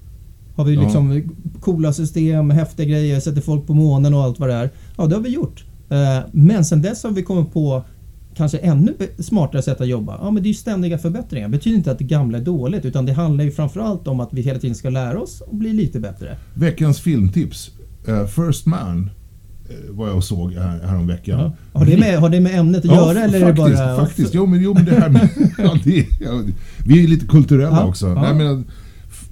Har 0.56 0.66
vi 0.66 0.74
Ja. 0.76 0.82
liksom 0.82 1.24
coola 1.60 1.94
system, 1.94 2.50
häftiga 2.50 2.86
grejer, 2.88 3.20
sätter 3.20 3.42
folk 3.42 3.68
på 3.68 3.74
månen 3.74 4.14
och 4.14 4.24
allt 4.24 4.40
vad 4.40 4.50
det 4.50 4.56
är? 4.56 4.70
Ja, 4.98 5.06
det 5.06 5.16
har 5.16 5.22
vi 5.24 5.30
gjort. 5.30 5.64
Eh, 5.90 6.20
men 6.32 6.66
sen 6.66 6.82
dess 6.82 7.04
har 7.04 7.12
vi 7.12 7.24
kommit 7.24 7.54
på 7.54 7.84
kanske 8.38 8.58
ännu 8.58 8.94
smartare 9.20 9.62
sätt 9.62 9.82
att 9.82 9.88
jobba. 9.88 10.18
Ja, 10.22 10.32
men 10.32 10.44
det 10.44 10.48
är 10.48 10.52
ju 10.52 10.54
ständiga 10.54 10.98
förbättringar. 10.98 11.48
Det 11.48 11.52
betyder 11.58 11.78
inte 11.78 11.92
att 11.92 11.98
det 11.98 12.04
gamla 12.04 12.38
är 12.38 12.42
dåligt 12.42 12.86
utan 12.86 13.06
det 13.06 13.14
handlar 13.14 13.44
ju 13.46 13.52
framförallt 13.52 14.08
om 14.08 14.20
att 14.20 14.30
vi 14.32 14.42
hela 14.42 14.60
tiden 14.60 14.76
ska 14.76 14.90
lära 14.90 15.20
oss 15.20 15.42
och 15.42 15.56
bli 15.56 15.74
lite 15.74 16.00
bättre. 16.00 16.38
Veckans 16.54 17.00
filmtips. 17.00 17.72
Eh, 18.08 18.26
First 18.26 18.66
Man 18.66 19.10
eh, 19.70 19.76
var 19.96 20.08
jag 20.08 20.24
såg 20.24 20.54
här, 20.54 20.80
häromveckan. 20.88 21.40
Ja. 21.40 21.80
Har, 21.80 21.86
det 21.86 21.98
med, 21.98 22.20
har 22.20 22.30
det 22.30 22.40
med 22.40 22.60
ämnet 22.60 22.80
att 22.80 22.86
Ja, 22.86 22.96
göra 23.14 23.24
eller 23.24 23.40
faktiskt, 23.40 23.68
är 23.68 23.72
det 23.72 23.96
bara... 23.96 24.06
faktiskt. 24.06 24.34
Jo, 24.34 24.46
men, 24.46 24.62
jo, 24.62 24.74
men 24.74 24.86
det 24.86 24.96
här 24.96 25.10
med... 25.10 25.30
ja, 25.58 25.78
det, 25.84 26.06
ja, 26.20 26.42
vi 26.86 27.04
är 27.04 27.08
lite 27.08 27.26
kulturella 27.28 27.86
också. 27.86 28.14
Nej, 28.14 28.34
men, 28.36 28.66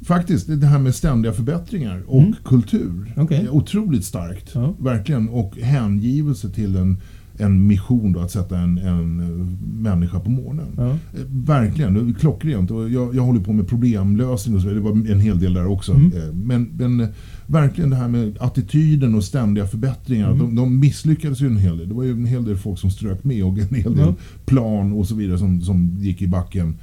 faktiskt, 0.06 0.48
det 0.48 0.68
här 0.68 0.80
med 0.80 0.96
ständiga 0.96 1.34
förbättringar 1.34 2.04
och 2.08 2.22
Mm. 2.22 2.36
kultur. 2.46 3.14
Är 3.30 3.50
otroligt 3.50 4.06
starkt. 4.06 4.56
Verkligen. 4.80 5.30
Och 5.30 5.58
hängivelse 5.58 6.50
till 6.50 6.76
en, 6.76 7.02
en 7.38 7.68
mission 7.68 8.14
då, 8.14 8.20
att 8.20 8.32
sätta 8.32 8.60
en, 8.60 8.78
en 8.78 9.20
eh, 9.20 9.48
människa 9.82 10.20
på 10.20 10.30
månen. 10.30 10.66
Ja. 10.78 10.90
Eh, 10.90 10.98
Verkligen, 11.28 12.14
klockrent. 12.14 12.72
Och 12.72 12.90
jag, 12.90 13.16
jag 13.16 13.24
håller 13.24 13.40
på 13.40 13.54
med 13.54 13.68
problemlösning 13.68 14.56
och 14.56 14.62
så. 14.62 14.68
Det 14.68 14.80
var 14.80 14.92
en 14.92 15.20
hel 15.20 15.40
del 15.40 15.54
där 15.54 15.66
också. 15.68 15.92
Mm. 15.94 16.12
Eh, 16.18 16.34
Men, 16.34 16.70
men 16.78 17.08
verkligen 17.48 17.90
det 17.90 17.96
här 17.96 18.08
med 18.08 18.38
attityden 18.40 19.16
och 19.16 19.24
ständiga 19.24 19.68
förbättringar. 19.68 20.28
Mm. 20.32 20.40
De, 20.40 20.56
de 20.56 20.80
misslyckades 20.80 21.42
ju 21.42 21.48
en 21.48 21.58
hel 21.58 21.78
del. 21.78 21.90
Det 21.90 21.96
var 21.96 22.04
ju 22.04 22.12
en 22.12 22.26
hel 22.26 22.46
del 22.46 22.58
folk 22.58 22.80
som 22.80 22.92
strök 22.92 23.24
med 23.24 23.44
och 23.44 23.58
en 23.60 23.76
hel 23.76 23.96
del 23.96 24.06
Ja. 24.08 24.16
plan 24.46 24.92
och 24.94 25.08
så 25.08 25.16
vidare 25.16 25.38
som, 25.38 25.62
som 25.62 25.96
gick 26.00 26.22
i 26.22 26.28
backen. 26.28 26.76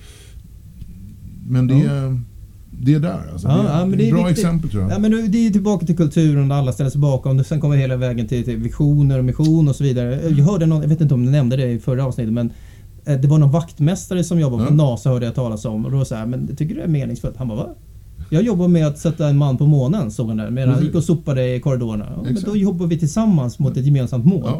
Men 1.48 1.66
det, 1.66 1.74
Ja. 1.78 2.18
Det 2.80 2.94
är 2.94 3.00
där 3.00 3.20
alltså. 3.32 3.48
Ja, 3.48 3.56
det, 3.56 3.62
ja, 3.68 3.86
men 3.86 3.98
det 3.98 4.04
är 4.04 4.06
är 4.06 4.08
ett 4.08 4.14
bra 4.14 4.26
viktigt. 4.26 4.44
exempel 4.44 4.70
tror 4.70 4.82
jag. 4.82 4.92
Ja, 4.92 4.98
men 4.98 5.10
det 5.32 5.46
är 5.46 5.50
tillbaka 5.50 5.86
till 5.86 5.96
kulturen 5.96 6.50
och 6.50 6.56
alla 6.56 6.72
ställer 6.72 6.90
sig 6.90 7.00
bakom 7.00 7.36
det. 7.36 7.44
Sen 7.44 7.60
kommer 7.60 7.76
hela 7.76 7.96
vägen 7.96 8.28
till, 8.28 8.44
till 8.44 8.56
visioner 8.56 9.18
och 9.18 9.24
mission 9.24 9.68
och 9.68 9.76
så 9.76 9.84
vidare. 9.84 10.20
Jag 10.28 10.44
hörde 10.44 10.66
någon, 10.66 10.82
jag 10.82 10.88
vet 10.88 11.00
inte 11.00 11.14
om 11.14 11.24
du 11.26 11.30
nämnde 11.32 11.56
det 11.56 11.70
i 11.70 11.78
förra 11.78 12.04
avsnittet 12.06 12.32
men 12.32 12.52
eh, 13.04 13.20
det 13.20 13.28
var 13.28 13.38
någon 13.38 13.50
vaktmästare 13.50 14.24
som 14.24 14.40
jobbade 14.40 14.64
på 14.66 14.72
Ja. 14.72 14.76
NASA 14.76 15.10
hörde 15.10 15.26
jag 15.26 15.34
talas 15.34 15.64
om 15.64 15.84
och 15.84 15.92
då 15.92 16.04
sa 16.04 16.18
jag, 16.18 16.28
men 16.28 16.56
tycker 16.56 16.74
du 16.74 16.80
det 16.80 16.86
är 16.86 16.88
meningsfullt? 16.88 17.36
Han 17.36 17.48
bara 17.48 17.58
va? 17.58 17.68
Jag 18.30 18.42
jobbar 18.42 18.68
med 18.68 18.86
att 18.86 18.98
sätta 18.98 19.28
en 19.28 19.36
man 19.38 19.56
på 19.58 19.66
månen, 19.66 20.10
såg 20.10 20.28
han 20.28 20.36
där. 20.36 20.50
Medan 20.50 20.68
han 20.68 20.78
Precis. 20.78 20.86
gick 20.88 20.96
och 20.96 21.04
sopade 21.04 21.54
i 21.54 21.60
korridorerna. 21.60 22.06
Ja, 22.16 22.22
men 22.22 22.42
då 22.44 22.56
jobbar 22.56 22.86
vi 22.86 22.98
tillsammans 22.98 23.58
mot 23.58 23.76
ett 23.76 23.84
gemensamt 23.86 24.24
mål. 24.24 24.50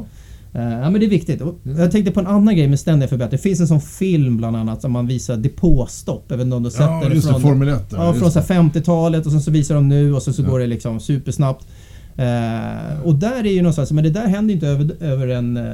Ja. 0.53 0.61
Eh, 0.61 0.73
Ja 0.73 0.91
men 0.91 1.01
det 1.01 1.07
är 1.07 1.11
viktigt. 1.11 1.41
Och 1.41 1.55
Jag 1.79 1.91
tänkte 1.93 2.13
på 2.13 2.21
en 2.21 2.27
annan 2.27 2.57
grej 2.57 2.69
med 2.69 2.81
ständiga 2.81 3.09
förbättringar. 3.09 3.31
Det 3.43 3.49
finns 3.49 3.61
en 3.61 3.69
sån 3.69 3.81
film 3.81 4.37
bland 4.37 4.57
annat 4.57 4.83
som 4.83 4.93
man 4.93 5.07
visar 5.07 5.37
depåstopp. 5.37 6.25
Jag 6.29 6.37
vet 6.37 6.45
inte 6.45 6.57
om 6.57 6.63
du 6.63 6.67
har 6.67 6.71
sett 6.71 6.81
Ja, 6.81 7.01
den? 7.05 7.13
just 7.15 7.27
det. 7.27 7.33
Från- 7.33 7.43
Formel 7.43 7.69
1 7.69 7.91
där. 7.91 7.97
Ja, 7.99 8.13
från 8.13 8.23
det. 8.25 8.31
så 8.31 8.39
här 8.41 8.47
50-talet 8.47 9.27
och 9.27 9.33
sen 9.33 9.43
så 9.43 9.51
visar 9.51 9.75
de 9.75 9.89
nu 9.89 10.15
och 10.15 10.23
så, 10.23 10.33
så 10.33 10.43
Ja. 10.43 10.49
går 10.49 10.59
det 10.59 10.67
liksom 10.67 11.01
supersnabbt. 11.01 11.67
Eh, 12.17 13.01
och 13.05 13.15
där 13.15 13.45
är 13.47 13.53
ju 13.53 13.63
någonstans, 13.63 13.93
men 13.93 14.05
det 14.05 14.11
där 14.11 14.27
händer 14.27 14.55
inte 14.55 14.67
över, 14.69 14.91
över, 15.01 15.29
en, 15.29 15.57
eh, 15.57 15.73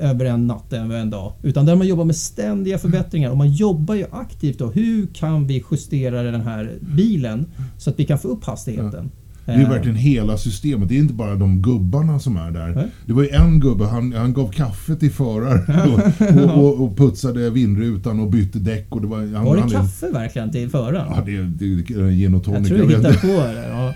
över 0.00 0.24
en 0.24 0.46
natt, 0.46 0.72
över 0.72 0.96
en 0.96 1.10
dag. 1.10 1.32
Utan 1.42 1.66
där 1.66 1.76
man 1.76 1.86
jobbar 1.86 2.04
med 2.04 2.16
ständiga 2.16 2.78
förbättringar 2.78 3.30
och 3.30 3.36
man 3.36 3.52
jobbar 3.52 3.94
ju 3.94 4.04
aktivt 4.12 4.58
då. 4.58 4.70
Hur 4.70 5.06
kan 5.06 5.46
vi 5.46 5.64
justera 5.70 6.22
den 6.22 6.40
här 6.40 6.72
bilen 6.96 7.46
så 7.78 7.90
att 7.90 7.98
vi 7.98 8.04
kan 8.04 8.18
få 8.18 8.28
upp 8.28 8.44
hastigheten? 8.44 9.10
Det 9.46 9.52
är 9.52 9.60
Eh, 9.60 9.70
verkligen 9.70 9.96
hela 9.96 10.38
systemet. 10.38 10.88
Det 10.88 10.94
är 10.94 10.98
inte 10.98 11.14
bara 11.14 11.34
de 11.34 11.62
gubbarna 11.62 12.18
som 12.18 12.36
är 12.36 12.50
där. 12.50 12.68
Nej. 12.68 12.86
Det 13.06 13.12
var 13.12 13.22
ju 13.22 13.28
en 13.28 13.60
gubbe, 13.60 13.86
han, 13.86 14.12
han 14.12 14.32
gav 14.32 14.52
kaffe 14.52 14.96
till 14.96 15.10
föraren 15.10 15.90
och, 16.50 16.64
och, 16.64 16.84
och, 16.84 16.96
putsade 16.96 17.50
vindrutan 17.50 18.20
och 18.20 18.30
bytte 18.30 18.58
däck. 18.58 18.86
Och 18.88 19.00
det 19.00 19.06
var, 19.06 19.18
han, 19.18 19.44
Var 19.44 19.56
det 19.56 19.62
han, 19.62 19.70
kaffe 19.70 20.10
verkligen 20.10 20.52
till 20.52 20.70
föraren? 20.70 21.06
Ja, 21.10 21.22
det, 21.26 21.32
det, 21.32 21.82
det 21.82 21.94
är 21.94 22.10
gin 22.10 22.34
och 22.34 22.44
tonic. 22.44 22.70
Jag 22.70 22.78
tror 22.78 22.88
du 22.88 22.96
hittar 22.96 23.12
på 23.12 23.26
det. 23.26 23.68
Ja. 23.68 23.94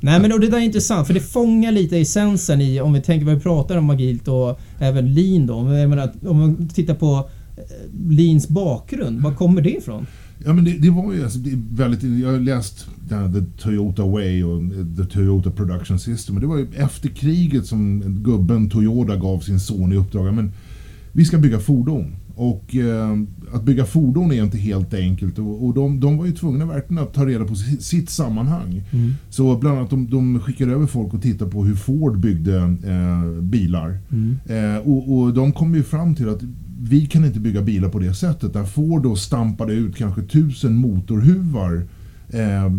Nej 0.00 0.20
men 0.20 0.32
och 0.32 0.40
det 0.40 0.48
där 0.48 0.58
är 0.58 0.62
intressant 0.62 1.06
för 1.06 1.14
det 1.14 1.20
fångar 1.20 1.72
lite 1.72 1.98
essensen 1.98 2.60
i 2.60 2.80
om 2.80 2.92
vi 2.92 3.00
tänker 3.00 3.26
vad 3.26 3.34
vi 3.34 3.40
pratar 3.40 3.76
om 3.76 3.90
agilt 3.90 4.28
och 4.28 4.60
även 4.78 5.14
lean 5.14 5.46
då. 5.46 5.74
Jag 5.74 5.90
menar, 5.90 6.12
om 6.26 6.38
man 6.38 6.68
tittar 6.68 6.94
på 6.94 7.28
eh, 7.56 7.62
leans 8.08 8.48
bakgrund, 8.48 9.22
var 9.22 9.34
kommer 9.34 9.62
det 9.62 9.70
ifrån? 9.70 10.06
Ja, 10.38 10.52
men 10.52 10.64
det, 10.64 10.78
det 10.78 10.90
var 10.90 11.12
ju 11.12 11.22
alltså, 11.22 11.38
det 11.38 11.62
väldigt... 11.70 12.02
Jag 12.02 12.32
har 12.32 12.40
läst 12.40 12.86
här, 13.10 13.32
The 13.32 13.62
Toyota 13.62 14.06
Way 14.06 14.44
och 14.44 14.62
The 14.96 15.04
Toyota 15.04 15.50
Production 15.50 15.98
System. 15.98 16.34
Och 16.34 16.40
det 16.40 16.46
var 16.46 16.58
ju 16.58 16.66
efter 16.76 17.08
kriget 17.08 17.66
som 17.66 18.02
gubben 18.24 18.70
Toyota 18.70 19.16
gav 19.16 19.40
sin 19.40 19.60
son 19.60 19.92
i 19.92 19.96
uppdrag. 19.96 20.34
Men 20.34 20.52
vi 21.12 21.24
ska 21.24 21.38
bygga 21.38 21.58
fordon. 21.58 22.12
Och 22.36 22.76
eh, 22.76 23.18
att 23.52 23.64
bygga 23.64 23.84
fordon 23.84 24.32
är 24.32 24.42
inte 24.42 24.58
helt 24.58 24.94
enkelt. 24.94 25.38
Och, 25.38 25.66
och 25.66 25.74
de, 25.74 26.00
de 26.00 26.16
var 26.16 26.26
ju 26.26 26.32
tvungna 26.32 26.66
verkligen 26.66 27.02
att 27.02 27.14
ta 27.14 27.26
reda 27.26 27.44
på 27.44 27.54
sitt, 27.54 27.82
sitt 27.82 28.10
sammanhang. 28.10 28.82
Så 29.30 29.56
bland 29.56 29.78
annat 29.78 29.90
de, 29.90 30.10
de 30.10 30.40
skickade 30.40 30.72
över 30.72 30.86
folk 30.86 31.14
och 31.14 31.22
tittade 31.22 31.50
på 31.50 31.64
hur 31.64 31.74
Ford 31.74 32.18
byggde 32.18 32.56
eh, 32.84 33.42
bilar. 33.42 33.98
Eh, 34.46 34.88
och, 34.88 35.18
och 35.18 35.34
de 35.34 35.52
kom 35.52 35.74
ju 35.74 35.82
fram 35.82 36.14
till 36.14 36.28
att 36.28 36.40
vi 36.80 37.06
kan 37.06 37.24
inte 37.24 37.40
bygga 37.40 37.62
bilar 37.62 37.88
på 37.88 37.98
det 37.98 38.14
sättet. 38.14 38.52
Där 38.52 38.64
Ford 38.64 39.02
då 39.02 39.16
stampade 39.16 39.72
ut 39.72 39.96
kanske 39.96 40.22
tusen 40.22 40.76
motorhuvar 40.76 41.82
eh, 42.28 42.72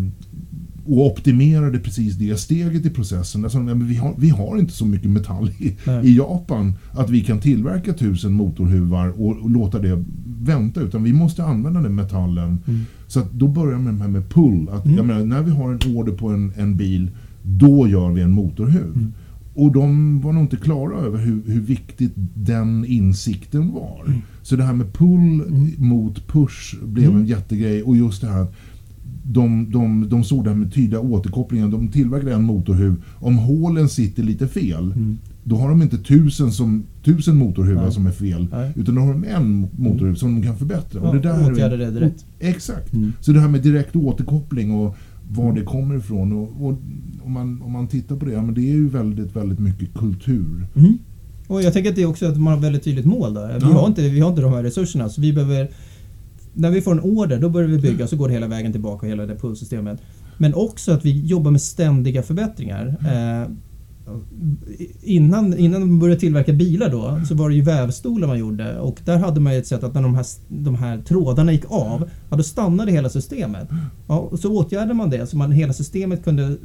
och 0.86 1.06
optimerade 1.06 1.78
precis 1.78 2.14
det 2.14 2.36
steget 2.36 2.86
i 2.86 2.90
processen. 2.90 3.44
Alltså, 3.44 3.58
men 3.58 3.88
vi, 3.88 3.96
har, 3.96 4.14
vi 4.18 4.28
har 4.28 4.58
inte 4.58 4.72
så 4.72 4.86
mycket 4.86 5.10
metall 5.10 5.50
i, 5.58 5.76
i 6.02 6.16
Japan 6.16 6.74
att 6.92 7.10
vi 7.10 7.24
kan 7.24 7.40
tillverka 7.40 7.92
tusen 7.92 8.32
motorhuvar 8.32 9.08
och, 9.08 9.36
och 9.36 9.50
låta 9.50 9.78
det 9.78 10.04
vänta. 10.42 10.80
Utan 10.80 11.02
vi 11.02 11.12
måste 11.12 11.44
använda 11.44 11.80
den 11.80 11.94
metallen. 11.94 12.58
Så 13.06 13.20
att 13.20 13.32
då 13.32 13.48
börjar 13.48 13.78
man 13.78 13.84
med 13.84 13.94
det 13.94 14.02
här 14.02 14.08
med 14.08 14.28
pull. 14.28 14.68
Att, 14.68 14.86
jag 14.86 15.06
menar, 15.06 15.24
när 15.24 15.42
vi 15.42 15.50
har 15.50 15.72
en 15.72 15.96
order 15.96 16.12
på 16.12 16.28
en, 16.28 16.52
en 16.56 16.76
bil, 16.76 17.10
då 17.42 17.88
gör 17.88 18.10
vi 18.10 18.22
en 18.22 18.32
motorhuv. 18.32 19.12
Och 19.56 19.72
de 19.72 20.20
var 20.20 20.32
nog 20.32 20.42
inte 20.42 20.56
klara 20.56 20.98
över 20.98 21.18
hur, 21.18 21.42
hur 21.46 21.60
viktigt 21.60 22.12
den 22.34 22.84
insikten 22.84 23.72
var. 23.72 24.22
Så 24.42 24.56
det 24.56 24.64
här 24.64 24.72
med 24.72 24.92
pull 24.92 25.42
mot 25.78 26.26
push 26.28 26.76
blev 26.82 27.10
en 27.10 27.26
jättegrej. 27.26 27.82
Och 27.82 27.96
just 27.96 28.20
det 28.20 28.28
här 28.28 28.42
att 28.42 28.54
de, 29.24 29.70
de, 29.70 30.08
de 30.08 30.24
såg 30.24 30.44
det 30.44 30.50
här 30.50 30.56
med 30.56 30.74
tydliga 30.74 31.00
återkopplingen. 31.00 31.70
De 31.70 31.88
tillverkade 31.88 32.34
en 32.34 32.42
motorhuv. 32.42 33.02
Om 33.14 33.36
hålen 33.38 33.88
sitter 33.88 34.22
lite 34.22 34.48
fel, 34.48 34.94
då 35.44 35.56
har 35.56 35.68
de 35.68 35.82
inte 35.82 35.98
tusen, 35.98 36.52
som, 36.52 36.84
tusen 37.04 37.36
motorhuvar 37.36 37.82
Nej. 37.82 37.92
som 37.92 38.06
är 38.06 38.10
fel. 38.10 38.46
Nej. 38.52 38.72
Utan 38.76 38.94
då 38.94 39.00
har 39.00 39.12
de 39.12 39.24
en 39.24 39.68
motorhuv 39.76 40.14
som 40.14 40.34
de 40.34 40.46
kan 40.46 40.56
förbättra. 40.56 41.00
Ja, 41.02 41.08
och 41.08 41.14
det 41.14 41.20
där 41.20 41.40
är- 41.40 41.52
åtgärda 41.52 41.76
det 41.76 41.90
direkt. 41.90 42.24
Exakt. 42.38 42.92
Mm. 42.94 43.12
Så 43.20 43.32
det 43.32 43.40
här 43.40 43.48
med 43.48 43.62
direkt 43.62 43.96
återkoppling 43.96 44.70
och 44.70 44.96
var 45.30 45.52
det 45.52 45.62
kommer 45.62 45.96
ifrån. 45.96 46.32
Och, 46.32 46.66
och 46.66 46.78
om, 47.24 47.32
man, 47.32 47.62
om 47.62 47.72
man 47.72 47.88
tittar 47.88 48.16
på 48.16 48.24
det, 48.24 48.32
ja, 48.32 48.42
men 48.42 48.54
det 48.54 48.60
är 48.60 48.74
ju 48.74 48.88
väldigt, 48.88 49.36
väldigt 49.36 49.58
mycket 49.58 49.94
kultur. 49.94 50.66
Mm. 50.76 50.98
Och 51.48 51.62
jag 51.62 51.72
tänker 51.72 51.90
att 51.90 51.96
det 51.96 52.02
är 52.02 52.06
också 52.06 52.26
att 52.26 52.36
man 52.40 52.52
har 52.54 52.60
väldigt 52.60 52.82
tydligt 52.84 53.04
mål 53.06 53.34
där. 53.34 53.48
Vi, 53.60 53.66
Ja. 53.66 53.72
har 53.80 53.86
inte, 53.86 54.08
vi 54.08 54.20
har 54.20 54.28
inte 54.28 54.42
de 54.42 54.52
här 54.52 54.62
resurserna 54.62 55.08
så 55.08 55.20
vi 55.20 55.32
behöver 55.32 55.68
När 56.54 56.70
vi 56.70 56.80
får 56.80 56.92
en 56.92 57.00
order 57.00 57.40
då 57.40 57.48
börjar 57.48 57.68
vi 57.68 57.78
bygga 57.78 58.06
så 58.06 58.16
går 58.16 58.28
det 58.28 58.34
hela 58.34 58.46
vägen 58.48 58.72
tillbaka 58.72 59.06
hela 59.06 59.26
det 59.26 59.36
pulssystemet. 59.36 60.00
Men 60.38 60.54
också 60.54 60.92
att 60.92 61.04
vi 61.04 61.20
jobbar 61.26 61.50
med 61.50 61.62
ständiga 61.62 62.22
förbättringar. 62.22 62.86
Eh, 63.00 63.48
innan, 65.02 65.58
innan 65.58 65.80
de 65.80 65.98
började 65.98 66.20
tillverka 66.20 66.52
bilar 66.52 66.90
då 66.90 67.20
så 67.28 67.34
var 67.34 67.48
det 67.48 67.54
ju 67.54 67.62
vävstolar 67.62 68.28
man 68.28 68.38
gjorde 68.38 68.78
och 68.78 69.00
där 69.04 69.18
hade 69.18 69.40
man 69.40 69.52
ju 69.52 69.58
ett 69.58 69.66
sätt 69.66 69.84
att 69.84 69.94
när 69.94 70.02
de 70.02 70.14
här, 70.14 70.26
de 70.48 70.74
här 70.74 70.98
trådarna 70.98 71.52
gick 71.52 71.64
av, 71.68 72.10
ja, 72.30 72.36
då 72.36 72.42
stannade 72.42 72.92
hela 72.92 73.08
systemet. 73.08 73.68
Ja, 74.06 74.18
och 74.18 74.38
så 74.38 74.56
åtgärdade 74.56 74.94
man 74.94 75.10
det 75.10 75.26
så 75.26 75.36
man 75.36 75.52
hela 75.52 75.72
systemet 75.72 76.24
kunde 76.24 76.56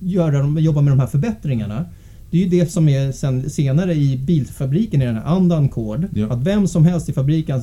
göra, 0.00 0.60
jobba 0.60 0.80
med 0.80 0.92
de 0.92 1.00
här 1.00 1.06
förbättringarna. 1.06 1.84
Det 2.30 2.36
är 2.36 2.42
ju 2.42 2.48
det 2.60 2.72
som 2.72 2.88
är 2.88 3.12
sen, 3.12 3.50
senare 3.50 3.94
i 3.94 4.18
bilfabriken 4.18 5.02
i 5.02 5.06
den 5.06 5.14
här 5.14 5.24
andan 5.24 5.68
kod. 5.68 6.06
Ja. 6.14 6.32
Att 6.32 6.42
vem 6.42 6.66
som 6.66 6.84
helst 6.84 7.08
i 7.08 7.12
fabriken 7.12 7.62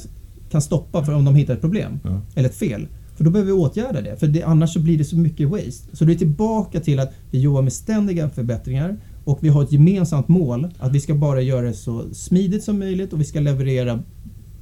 kan 0.51 0.61
stoppa 0.61 1.05
för 1.05 1.13
om 1.13 1.25
de 1.25 1.35
hittar 1.35 1.53
ett 1.53 1.61
problem. 1.61 1.99
Ja. 2.03 2.21
Eller 2.35 2.49
ett 2.49 2.55
fel. 2.55 2.87
För 3.15 3.23
då 3.23 3.29
behöver 3.29 3.51
vi 3.51 3.59
åtgärda 3.59 4.01
det. 4.01 4.19
För 4.19 4.27
det, 4.27 4.43
annars 4.43 4.73
så 4.73 4.79
blir 4.79 4.97
det 4.97 5.03
så 5.03 5.17
mycket 5.17 5.49
waste. 5.49 5.97
Så 5.97 6.05
det 6.05 6.13
är 6.13 6.17
tillbaka 6.17 6.79
till 6.79 6.99
att 6.99 7.13
vi 7.31 7.39
jobbar 7.39 7.61
med 7.61 7.73
ständiga 7.73 8.29
förbättringar. 8.29 8.97
Och 9.23 9.39
vi 9.41 9.49
har 9.49 9.63
ett 9.63 9.71
gemensamt 9.71 10.27
mål. 10.27 10.67
Att 10.79 10.91
vi 10.91 10.99
ska 10.99 11.15
bara 11.15 11.41
göra 11.41 11.65
det 11.65 11.73
så 11.73 12.13
smidigt 12.13 12.63
som 12.63 12.79
möjligt 12.79 13.13
och 13.13 13.19
vi 13.19 13.25
ska 13.25 13.39
leverera 13.39 13.99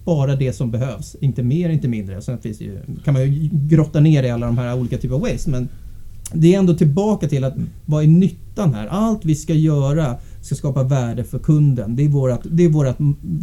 bara 0.06 0.36
det 0.36 0.54
som 0.54 0.72
behövs. 0.72 1.16
Inte 1.20 1.44
mer, 1.44 1.70
inte 1.70 1.88
mindre. 1.88 2.22
Sen 2.22 2.38
finns 2.38 2.58
det 2.58 2.64
ju, 2.64 2.80
kan 3.04 3.14
man 3.14 3.24
ju 3.24 3.50
grotta 3.52 4.00
ner 4.00 4.24
i 4.24 4.30
alla 4.30 4.46
de 4.46 4.58
här 4.58 4.80
olika 4.80 4.98
typerna 4.98 5.16
av 5.16 5.22
waste. 5.22 5.50
Men 5.50 5.70
det 6.34 6.56
är 6.56 6.60
ändå 6.60 6.74
tillbaka 6.74 7.28
till 7.28 7.44
att 7.44 7.54
vad 7.86 8.04
är 8.04 8.08
nyttan 8.08 8.74
här? 8.74 8.88
Allt 8.88 9.26
vi 9.26 9.36
ska 9.36 9.54
göra 9.54 10.16
ska 10.42 10.56
skapa 10.56 10.84
värde 10.84 11.24
för 11.24 11.40
kunden. 11.40 11.96
Det 11.96 12.06
är, 12.06 12.10
vårat, 12.10 12.42
det 12.52 12.66
är 12.66 12.70
vårat, 12.70 12.96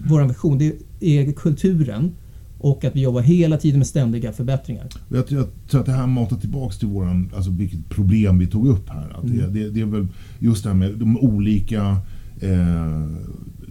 vår 0.08 0.28
vision. 0.28 0.58
Det 0.58 0.74
är 1.00 1.32
kulturen. 1.32 2.12
Och 2.60 2.84
att 2.84 2.96
vi 2.96 3.00
jobbar 3.00 3.20
hela 3.20 3.56
tiden 3.56 3.78
med 3.78 3.86
ständiga 3.86 4.32
förbättringar. 4.32 4.86
Jag, 5.08 5.24
jag 5.28 5.46
tror 5.70 5.80
att 5.80 5.86
det 5.86 5.92
här 5.92 6.06
matar 6.06 6.36
tillbaks 6.36 6.78
till 6.78 6.88
våran, 6.88 7.30
alltså 7.36 7.50
vilket 7.50 7.88
problem 7.88 8.38
vi 8.38 8.46
tog 8.46 8.68
upp 8.68 8.88
här. 8.88 9.16
Att 9.18 9.26
det, 9.26 9.38
Mm. 9.38 9.52
det, 9.54 9.70
det 9.70 9.80
är 9.80 9.86
väl 9.86 10.06
just 10.38 10.62
det 10.62 10.68
här 10.70 10.76
med 10.76 10.94
de 10.98 11.18
olika 11.18 11.96
eh, 12.40 13.08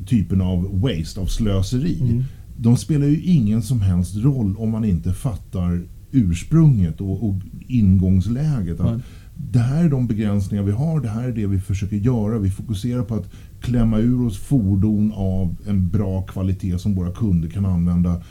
typerna 0.05 0.43
av 0.45 0.79
waste, 0.81 1.19
av 1.19 1.25
slöseri. 1.25 1.99
Mm. 2.01 2.23
De 2.57 2.77
spelar 2.77 3.07
ju 3.07 3.21
ingen 3.21 3.61
som 3.61 3.81
helst 3.81 4.15
roll 4.15 4.55
om 4.57 4.69
man 4.69 4.85
inte 4.85 5.13
fattar 5.13 5.81
ursprunget 6.11 7.01
och, 7.01 7.29
och 7.29 7.35
ingångsläget. 7.67 8.79
Att 8.79 8.91
Nej. 8.91 9.03
det 9.51 9.59
här 9.59 9.83
är 9.83 9.89
de 9.89 10.07
begränsningar 10.07 10.63
vi 10.63 10.71
har, 10.71 11.01
det 11.01 11.09
här 11.09 11.27
är 11.27 11.31
det 11.31 11.47
vi 11.47 11.59
försöker 11.59 11.95
göra. 11.97 12.39
Vi 12.39 12.49
fokuserar 12.51 13.03
på 13.03 13.15
att 13.15 13.29
klämma 13.61 13.97
ur 13.99 14.25
oss 14.27 14.37
fordon 14.37 15.11
av 15.15 15.55
en 15.67 15.87
bra 15.89 16.21
kvalitet 16.21 16.79
som 16.79 16.95
våra 16.95 17.11
kunder 17.11 17.49
kan 17.49 17.65
använda. 17.65 18.21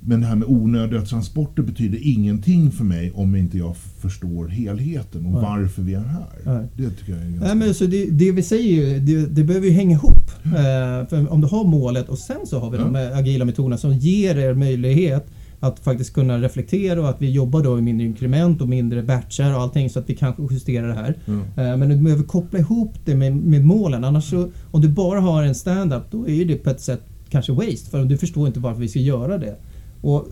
Men 0.00 0.20
det 0.20 0.26
här 0.26 0.36
med 0.36 0.48
onödiga 0.48 1.02
transporter 1.02 1.62
betyder 1.62 1.98
ingenting 2.02 2.70
för 2.70 2.84
mig 2.84 3.12
om 3.14 3.36
inte 3.36 3.58
jag 3.58 3.76
förstår 3.76 4.48
helheten 4.48 5.26
och 5.26 5.32
Nej. 5.32 5.42
varför 5.42 5.82
vi 5.82 5.94
är 5.94 6.00
här. 6.00 6.26
Nej. 6.44 6.66
Det 6.76 6.90
tycker 6.90 7.12
jag 7.12 7.20
är 7.22 7.26
ganska... 7.26 7.46
Nej, 7.46 7.54
men 7.56 7.74
så 7.74 7.84
det, 7.86 8.04
det 8.10 8.32
vi 8.32 8.42
säger 8.42 8.74
ju, 8.74 8.98
det, 9.00 9.26
det 9.26 9.44
behöver 9.44 9.66
ju 9.66 9.72
hänga 9.72 9.92
ihop. 9.96 10.30
Eh, 10.44 11.08
för 11.08 11.32
om 11.32 11.40
du 11.40 11.46
har 11.46 11.64
målet 11.64 12.08
och 12.08 12.18
sen 12.18 12.46
så 12.46 12.58
har 12.58 12.70
vi 12.70 12.78
de 12.78 12.94
Ja. 12.94 13.00
här 13.00 13.18
agila 13.20 13.44
metoderna 13.44 13.76
som 13.78 13.94
ger 13.94 14.38
er 14.38 14.54
möjlighet 14.54 15.26
att 15.60 15.80
faktiskt 15.80 16.14
kunna 16.14 16.38
reflektera 16.38 17.00
och 17.00 17.08
att 17.08 17.22
vi 17.22 17.30
jobbar 17.30 17.62
då 17.62 17.78
i 17.78 17.82
mindre 17.82 18.06
inkrement 18.06 18.60
och 18.62 18.68
mindre 18.68 19.02
batchar 19.02 19.54
och 19.54 19.60
allting 19.60 19.90
så 19.90 19.98
att 19.98 20.10
vi 20.10 20.14
kan 20.14 20.32
justera 20.50 20.86
det 20.86 20.94
här. 20.94 21.14
Ja. 21.24 21.32
Eh, 21.62 21.76
Men 21.76 21.88
du 21.88 21.96
behöver 21.96 22.24
koppla 22.24 22.58
ihop 22.58 22.94
det 23.04 23.14
med, 23.14 23.36
med 23.36 23.64
målen. 23.64 24.04
Annars 24.04 24.30
så, 24.30 24.48
om 24.70 24.80
du 24.80 24.88
bara 24.88 25.20
har 25.20 25.42
en 25.42 25.54
stand-up 25.54 26.02
då 26.10 26.28
är 26.28 26.34
ju 26.34 26.44
det 26.44 26.56
på 26.56 26.70
ett 26.70 26.80
sätt 26.80 27.00
kanske 27.30 27.52
waste. 27.52 27.90
För 27.90 28.04
du 28.04 28.16
förstår 28.16 28.46
inte 28.46 28.60
varför 28.60 28.80
vi 28.80 28.88
ska 28.88 28.98
göra 28.98 29.38
det. 29.38 29.56
Och 30.00 30.28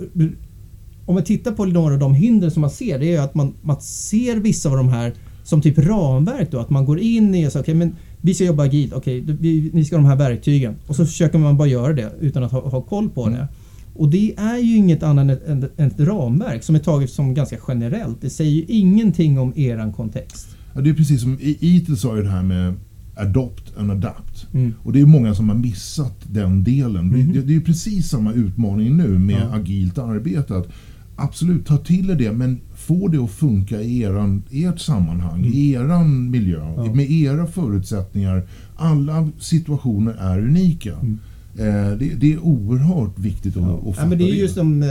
om 1.06 1.14
man 1.14 1.24
tittar 1.24 1.52
på 1.52 1.64
några 1.64 1.94
av 1.94 2.00
de 2.00 2.14
hinder 2.14 2.50
som 2.50 2.60
man 2.60 2.70
ser, 2.70 2.98
det 2.98 3.06
är 3.06 3.10
ju 3.10 3.16
att 3.18 3.34
man, 3.34 3.54
man 3.62 3.80
ser 3.80 4.36
vissa 4.36 4.68
av 4.68 4.76
de 4.76 4.88
här 4.88 5.12
som 5.44 5.62
typ 5.62 5.78
ramverk 5.78 6.50
då. 6.50 6.58
Att 6.58 6.70
man 6.70 6.84
går 6.84 6.98
in 6.98 7.34
i 7.34 7.46
och 7.46 7.52
säger 7.52 7.64
okej 7.64 7.74
men 7.74 7.96
vi 8.20 8.34
ska 8.34 8.44
jobba 8.44 8.64
agilt, 8.64 8.92
okej 8.92 9.24
vi, 9.40 9.70
ni 9.72 9.84
ska 9.84 9.96
ha 9.96 10.02
de 10.02 10.08
här 10.08 10.16
verktygen. 10.16 10.74
Och 10.86 10.96
så 10.96 11.06
försöker 11.06 11.38
man 11.38 11.56
bara 11.56 11.68
göra 11.68 11.92
det 11.92 12.12
utan 12.20 12.44
att 12.44 12.52
ha, 12.52 12.68
ha 12.68 12.82
koll 12.82 13.08
på 13.08 13.28
det. 13.28 13.48
Och 13.94 14.08
det 14.08 14.34
är 14.36 14.58
ju 14.58 14.76
inget 14.76 15.02
annat 15.02 15.42
än 15.46 15.64
ett, 15.76 16.00
ramverk 16.00 16.62
som 16.62 16.74
är 16.74 16.78
taget 16.78 17.10
som 17.10 17.34
ganska 17.34 17.56
generellt. 17.68 18.20
Det 18.20 18.30
säger 18.30 18.50
ju 18.50 18.64
ingenting 18.68 19.38
om 19.38 19.52
eran 19.56 19.92
kontext. 19.92 20.48
Ja, 20.74 20.80
det 20.80 20.90
är 20.90 20.94
precis 20.94 21.22
som 21.22 21.38
ITIL 21.40 21.96
sa 21.96 22.16
ju 22.16 22.22
det 22.22 22.28
här 22.28 22.42
med 22.42 22.74
adopt 23.16 23.76
and 23.76 23.90
adapt. 23.90 24.46
Mm. 24.54 24.74
Och 24.82 24.92
det 24.92 25.00
är 25.00 25.06
många 25.06 25.34
som 25.34 25.48
har 25.48 25.56
missat 25.56 26.16
den 26.32 26.64
delen. 26.64 27.06
Mhm. 27.08 27.32
Det, 27.32 27.40
det 27.42 27.56
är 27.56 27.60
precis 27.60 28.08
samma 28.08 28.32
utmaning 28.32 28.96
nu 28.96 29.18
med 29.18 29.40
Ja. 29.50 29.54
agilt 29.56 29.98
arbete. 29.98 30.56
Att 30.56 30.68
absolut, 31.16 31.66
ta 31.66 31.76
till 31.76 32.10
er 32.10 32.14
det 32.14 32.32
men 32.32 32.60
få 32.76 33.08
det 33.08 33.18
att 33.18 33.30
funka 33.30 33.80
i 33.82 34.02
eran, 34.02 34.42
ert 34.50 34.80
sammanhang, 34.80 35.44
i 35.44 35.72
eran 35.72 36.30
miljö, 36.30 36.62
Mm. 36.64 36.86
Ja. 36.86 36.94
med 36.94 37.10
era 37.10 37.46
förutsättningar. 37.46 38.42
Alla 38.76 39.28
situationer 39.38 40.12
är 40.18 40.38
unika. 40.38 40.92
Mm. 40.92 41.18
Eh, 41.58 41.98
det, 41.98 42.10
det 42.20 42.32
är 42.32 42.38
oerhört 42.38 43.18
viktigt 43.18 43.56
att, 43.56 43.62
att 43.62 43.78
Ja, 43.86 43.92
fatta 43.92 44.08
men 44.08 44.18
det 44.18 44.24
är 44.24 44.34
just 44.34 44.54
som 44.54 44.82
eh, 44.82 44.88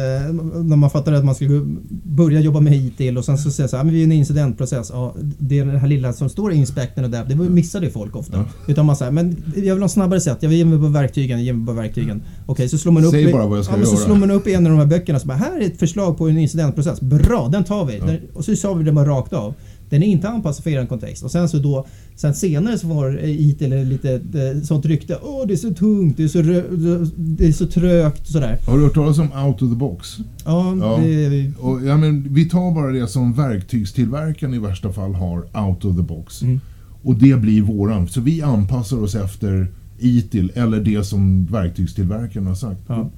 när 0.64 0.76
man 0.76 0.90
fattar 0.90 1.14
att 1.14 1.26
man 1.26 1.36
ska 1.36 1.46
börja 2.04 2.40
jobba 2.40 2.60
med 2.60 2.74
ITIL 2.76 3.18
och 3.18 3.26
sen 3.26 3.38
så 3.38 3.52
säger 3.52 3.68
så 3.68 3.76
här, 3.76 3.80
"Ja, 3.80 3.86
men 3.86 3.94
vi 3.94 4.00
är 4.00 4.04
en 4.04 4.12
incidentprocess. 4.12 4.90
Ja, 4.94 5.16
det 5.40 5.60
är 5.60 5.66
det 5.66 5.78
här 5.80 5.88
lilla 5.88 6.14
som 6.14 6.30
står 6.30 6.54
i 6.54 6.56
inspekten 6.56 7.04
och 7.04 7.10
där, 7.10 7.26
det 7.26 7.36
missar 7.36 7.82
det 7.82 7.90
folk 7.90 8.16
ofta. 8.16 8.38
Ja. 8.38 8.46
Utan 8.68 8.86
man 8.86 8.96
säger, 8.96 9.12
men 9.12 9.36
jag 9.56 9.76
vill 9.76 9.82
ha 9.84 9.90
snabbare 9.90 10.22
sätt, 10.22 10.38
jag 10.42 10.50
vill 10.50 10.58
ge 10.58 10.66
mig 10.66 10.80
på 10.80 10.88
verktygen, 10.88 11.44
ge 11.44 11.54
mig 11.54 11.66
på 11.68 11.74
verktygen. 11.74 12.22
Okej, 12.46 12.70
så 12.70 12.78
slår 12.78 12.92
man 12.92 13.06
upp 13.06 13.12
Säg 13.12 13.32
bara 13.32 13.48
vad 13.48 13.58
jag 13.58 13.66
ska 13.66 13.74
ja, 13.74 13.78
men 13.78 13.86
Så 13.88 13.96
göra. 13.96 14.06
slår 14.06 14.16
man 14.16 14.32
upp 14.32 14.48
i 14.48 14.54
en 14.54 14.66
av 14.66 14.72
de 14.72 14.80
här 14.80 14.86
böckerna 14.86 15.20
så 15.20 15.28
bara, 15.28 15.38
här 15.38 15.62
är 15.62 15.66
ett 15.66 15.80
förslag 15.80 16.18
på 16.18 16.30
en 16.30 16.38
incidentprocess. 16.38 17.02
Bra, 17.02 17.48
den 17.52 17.64
tar 17.64 17.86
vi. 17.86 17.98
Ja. 17.98 18.06
Den, 18.06 18.18
och 18.34 18.46
så 18.46 18.56
sa 18.56 18.74
vi 18.74 18.84
det 18.84 18.92
bara 18.92 19.06
rakt 19.10 19.34
av. 19.34 19.54
Den 19.90 20.04
är 20.04 20.08
inte 20.08 20.30
anpassad 20.30 20.64
för 20.64 20.70
er 20.70 20.86
kontext. 20.86 21.24
Och 21.24 21.32
sen 21.32 21.50
så 21.50 21.58
då, 21.58 21.86
sen 22.16 22.34
senare 22.34 22.78
så 22.78 22.88
var 22.88 23.20
ITIL 23.26 23.84
lite 23.84 24.14
eh, 24.14 24.62
sånt 24.64 24.86
rykte. 24.86 25.18
Åh, 25.24 25.48
det 25.48 25.54
är 25.54 25.58
så 25.58 25.74
tungt, 25.74 26.18
det 26.18 26.24
är 26.24 26.28
så, 26.28 26.42
det 27.16 27.48
är 27.48 27.52
så 27.52 27.68
trögt 27.68 28.28
sådär. 28.28 28.58
Har 28.68 28.78
du 28.78 28.84
hört 28.84 28.94
talas 28.94 29.20
om 29.20 29.32
out 29.46 29.62
of 29.62 29.70
the 29.70 29.76
box? 29.76 30.18
Ja, 30.46 30.76
Ja. 30.80 30.98
det... 31.04 31.52
Och, 31.60 31.86
ja, 31.86 31.98
men, 31.98 32.34
vi 32.34 32.50
tar 32.50 32.76
bara 32.76 32.92
det 32.92 33.08
som 33.08 33.34
verktygstillverkaren 33.34 34.54
i 34.54 34.60
värsta 34.60 34.94
fall 34.94 35.14
har 35.14 35.38
out 35.68 35.86
of 35.86 35.96
the 35.96 36.04
box. 36.04 36.42
Mm. 36.42 36.60
Och 37.04 37.16
det 37.16 37.36
blir 37.42 37.62
våran. 37.62 38.08
Så 38.08 38.22
vi 38.22 38.42
anpassar 38.42 38.98
oss 39.04 39.16
efter 39.16 39.68
ITIL 40.00 40.52
eller 40.56 40.80
det 40.82 41.04
som 41.04 41.46
verktygstillverkaren 41.46 42.48
har 42.48 42.56
sagt. 42.56 42.82
Ja. 42.88 43.10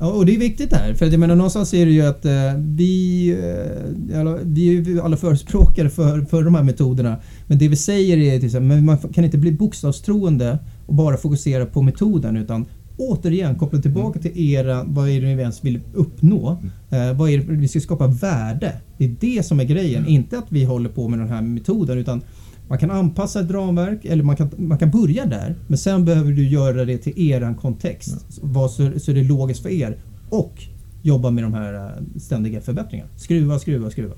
Och 0.00 0.26
det 0.26 0.34
är 0.34 0.38
viktigt 0.38 0.72
här. 0.72 0.94
För 0.94 1.06
att 1.06 1.12
jag 1.12 1.20
menar 1.20 1.34
någonstans 1.34 1.74
är 1.74 1.86
det 1.86 1.92
ju 1.92 2.02
att 2.02 2.24
eh, 2.24 2.32
vi, 2.58 3.28
eh, 3.30 4.34
vi 4.42 4.68
är 4.68 4.82
ju 4.82 5.00
alla 5.00 5.16
förespråkare 5.16 5.90
för, 5.90 6.20
för 6.20 6.42
de 6.42 6.54
här 6.54 6.62
metoderna. 6.62 7.16
Men 7.46 7.58
det 7.58 7.68
vi 7.68 7.76
säger 7.76 8.18
är 8.18 8.60
men 8.60 8.84
man 8.84 8.98
kan 8.98 9.24
inte 9.24 9.38
bli 9.38 9.52
bokstavstroende 9.52 10.58
och 10.86 10.94
bara 10.94 11.16
fokusera 11.16 11.66
på 11.66 11.82
metoden 11.82 12.36
utan 12.36 12.66
återigen 12.98 13.54
koppla 13.54 13.80
tillbaka 13.80 14.18
till 14.18 14.52
era, 14.54 14.84
vad 14.84 15.08
är 15.08 15.20
det 15.20 15.26
ni 15.26 15.42
ens 15.42 15.64
vill 15.64 15.80
uppnå? 15.94 16.58
Eh, 16.90 17.12
vad 17.12 17.30
är 17.30 17.38
det, 17.38 17.44
vi 17.44 17.68
ska 17.68 17.80
skapa 17.80 18.06
värde. 18.06 18.72
Det 18.98 19.04
är 19.04 19.14
det 19.20 19.46
som 19.46 19.60
är 19.60 19.64
grejen. 19.64 20.06
Inte 20.06 20.38
att 20.38 20.46
vi 20.48 20.64
håller 20.64 20.88
på 20.88 21.08
med 21.08 21.18
den 21.18 21.28
här 21.28 21.42
metoden 21.42 21.98
utan 21.98 22.22
man 22.68 22.78
kan 22.78 22.90
anpassa 22.90 23.40
ett 23.40 23.50
ramverk 23.50 24.04
eller 24.04 24.24
man 24.24 24.36
kan, 24.36 24.50
man 24.56 24.78
kan 24.78 24.90
börja 24.90 25.26
där. 25.26 25.56
Men 25.66 25.78
sen 25.78 26.04
behöver 26.04 26.32
du 26.32 26.48
göra 26.48 26.84
det 26.84 26.98
till 26.98 27.30
eran 27.30 27.54
kontext. 27.54 28.38
Vad 28.42 28.70
så, 28.70 29.00
så 29.00 29.12
det 29.12 29.20
är 29.20 29.24
logiskt 29.24 29.62
för 29.62 29.68
er. 29.68 29.96
Och 30.30 30.62
jobba 31.02 31.30
med 31.30 31.44
de 31.44 31.54
här 31.54 31.74
eh, 31.74 32.18
ständiga 32.20 32.60
förbättringarna. 32.60 33.10
Skruva, 33.16 33.58
skruva, 33.58 33.90
skruva. 33.90 34.14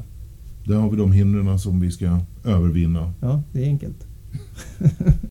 Där 0.65 0.75
har 0.75 0.91
vi 0.91 0.97
de 0.97 1.13
hindren 1.13 1.59
som 1.59 1.81
vi 1.81 1.91
ska 1.91 2.19
övervinna. 2.45 3.13
Ja, 3.21 3.43
det 3.53 3.63
är 3.63 3.67
enkelt. 3.67 4.07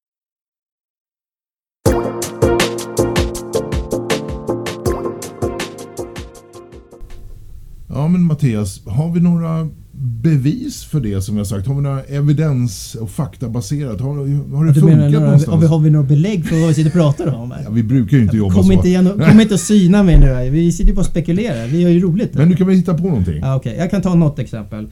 Ja 7.91 8.07
men 8.07 8.23
Mattias, 8.23 8.85
har 8.85 9.11
vi 9.11 9.19
några 9.19 9.69
bevis 10.01 10.83
för 10.83 10.99
det 10.99 11.21
som 11.21 11.37
jag 11.37 11.47
sagt? 11.47 11.67
Har 11.67 11.75
vi 11.75 11.81
några 11.81 12.03
evidens 12.03 12.95
och 12.95 13.09
faktabaserat? 13.09 14.01
Har, 14.01 14.15
har 14.55 14.65
det 14.65 14.73
Du 14.73 14.79
funkat 14.79 14.97
menar, 14.97 15.09
några, 15.09 15.25
någonstans? 15.25 15.53
har, 15.53 15.61
vi, 15.61 15.67
har 15.67 15.79
vi 15.79 15.89
några 15.89 16.05
belägg 16.07 16.45
för 16.45 16.55
vad 16.59 16.67
vi 16.67 16.73
sitter 16.73 16.89
och 16.89 16.93
pratar 16.93 17.35
om? 17.35 17.53
Ja, 17.65 17.69
vi 17.71 17.83
brukar 17.83 18.17
ju 18.17 18.23
inte 18.23 18.37
jobba 18.37 18.53
Kom 18.55 18.63
så. 18.63 18.71
inte, 18.73 18.87
igen, 18.87 19.21
kom 19.29 19.39
inte 19.41 19.53
och 19.53 19.59
syna 19.59 20.03
mig 20.03 20.19
nu. 20.19 20.49
Vi 20.49 20.71
sitter 20.71 20.89
ju 20.89 20.95
bara 20.95 20.99
och 21.01 21.05
spekulerar. 21.05 21.67
Vi 21.67 21.83
har 21.83 21.91
ju 21.91 21.99
roligt. 21.99 22.33
Men 22.33 22.49
nu 22.49 22.55
kan 22.55 22.67
vi 22.67 22.75
hitta 22.75 22.93
på 22.93 23.03
någonting. 23.03 23.39
Ja, 23.41 23.55
Okej, 23.55 23.75
jag 23.77 23.91
kan 23.91 24.01
ta 24.01 24.15
något 24.15 24.39
exempel. 24.39 24.87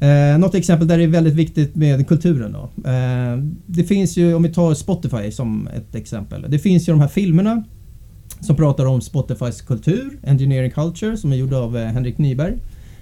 Eh, 0.00 0.38
något 0.38 0.54
exempel 0.54 0.88
där 0.88 0.98
det 0.98 1.04
är 1.04 1.08
väldigt 1.08 1.34
viktigt 1.34 1.76
med 1.76 2.08
kulturen 2.08 2.52
då. 2.52 2.90
Eh, 2.90 3.38
det 3.66 3.84
finns 3.84 4.16
ju, 4.16 4.34
om 4.34 4.42
vi 4.42 4.48
tar 4.48 4.74
Spotify 4.74 5.30
som 5.30 5.68
ett 5.76 5.94
exempel. 5.94 6.44
Det 6.48 6.58
finns 6.58 6.88
ju 6.88 6.92
de 6.92 7.00
här 7.00 7.08
filmerna 7.08 7.64
som 8.40 8.56
pratar 8.56 8.86
om 8.86 9.00
Spotifys 9.00 9.60
kultur, 9.62 10.18
Engineering 10.26 10.70
Culture, 10.70 11.16
som 11.16 11.32
är 11.32 11.36
gjord 11.36 11.52
av 11.52 11.76
eh, 11.76 11.84
Henrik 11.86 12.18
Nyberg. 12.18 12.54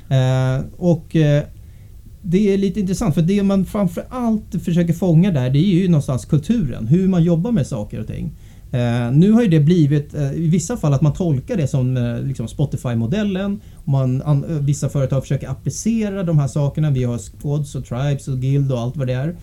Eh, 0.08 0.64
och 0.76 1.16
eh, 1.16 1.42
det 2.22 2.54
är 2.54 2.58
lite 2.58 2.80
intressant 2.80 3.14
för 3.14 3.22
det 3.22 3.42
man 3.42 3.64
framför 3.64 4.04
allt 4.08 4.62
försöker 4.64 4.92
fånga 4.92 5.30
där 5.30 5.50
det 5.50 5.58
är 5.58 5.80
ju 5.80 5.88
någonstans 5.88 6.24
kulturen, 6.24 6.86
hur 6.86 7.08
man 7.08 7.24
jobbar 7.24 7.52
med 7.52 7.66
saker 7.66 8.00
och 8.00 8.06
ting. 8.06 8.32
Eh, 8.72 9.12
nu 9.12 9.32
har 9.32 9.42
ju 9.42 9.48
det 9.48 9.60
blivit 9.60 10.14
eh, 10.14 10.32
i 10.32 10.48
vissa 10.48 10.76
fall 10.76 10.94
att 10.94 11.02
man 11.02 11.12
tolkar 11.12 11.56
det 11.56 11.66
som 11.66 11.96
eh, 11.96 12.20
liksom 12.20 12.48
Spotify-modellen. 12.48 13.60
Man, 13.84 14.22
an, 14.22 14.44
eh, 14.44 14.56
vissa 14.56 14.88
företag 14.88 15.22
försöker 15.22 15.48
applicera 15.48 16.22
de 16.22 16.38
här 16.38 16.48
sakerna. 16.48 16.90
Vi 16.90 17.04
har 17.04 17.18
squads 17.18 17.74
och 17.74 17.84
tribes 17.84 18.28
och 18.28 18.40
guild 18.40 18.72
och 18.72 18.80
allt 18.80 18.96
vad 18.96 19.06
det 19.06 19.12
är. 19.12 19.36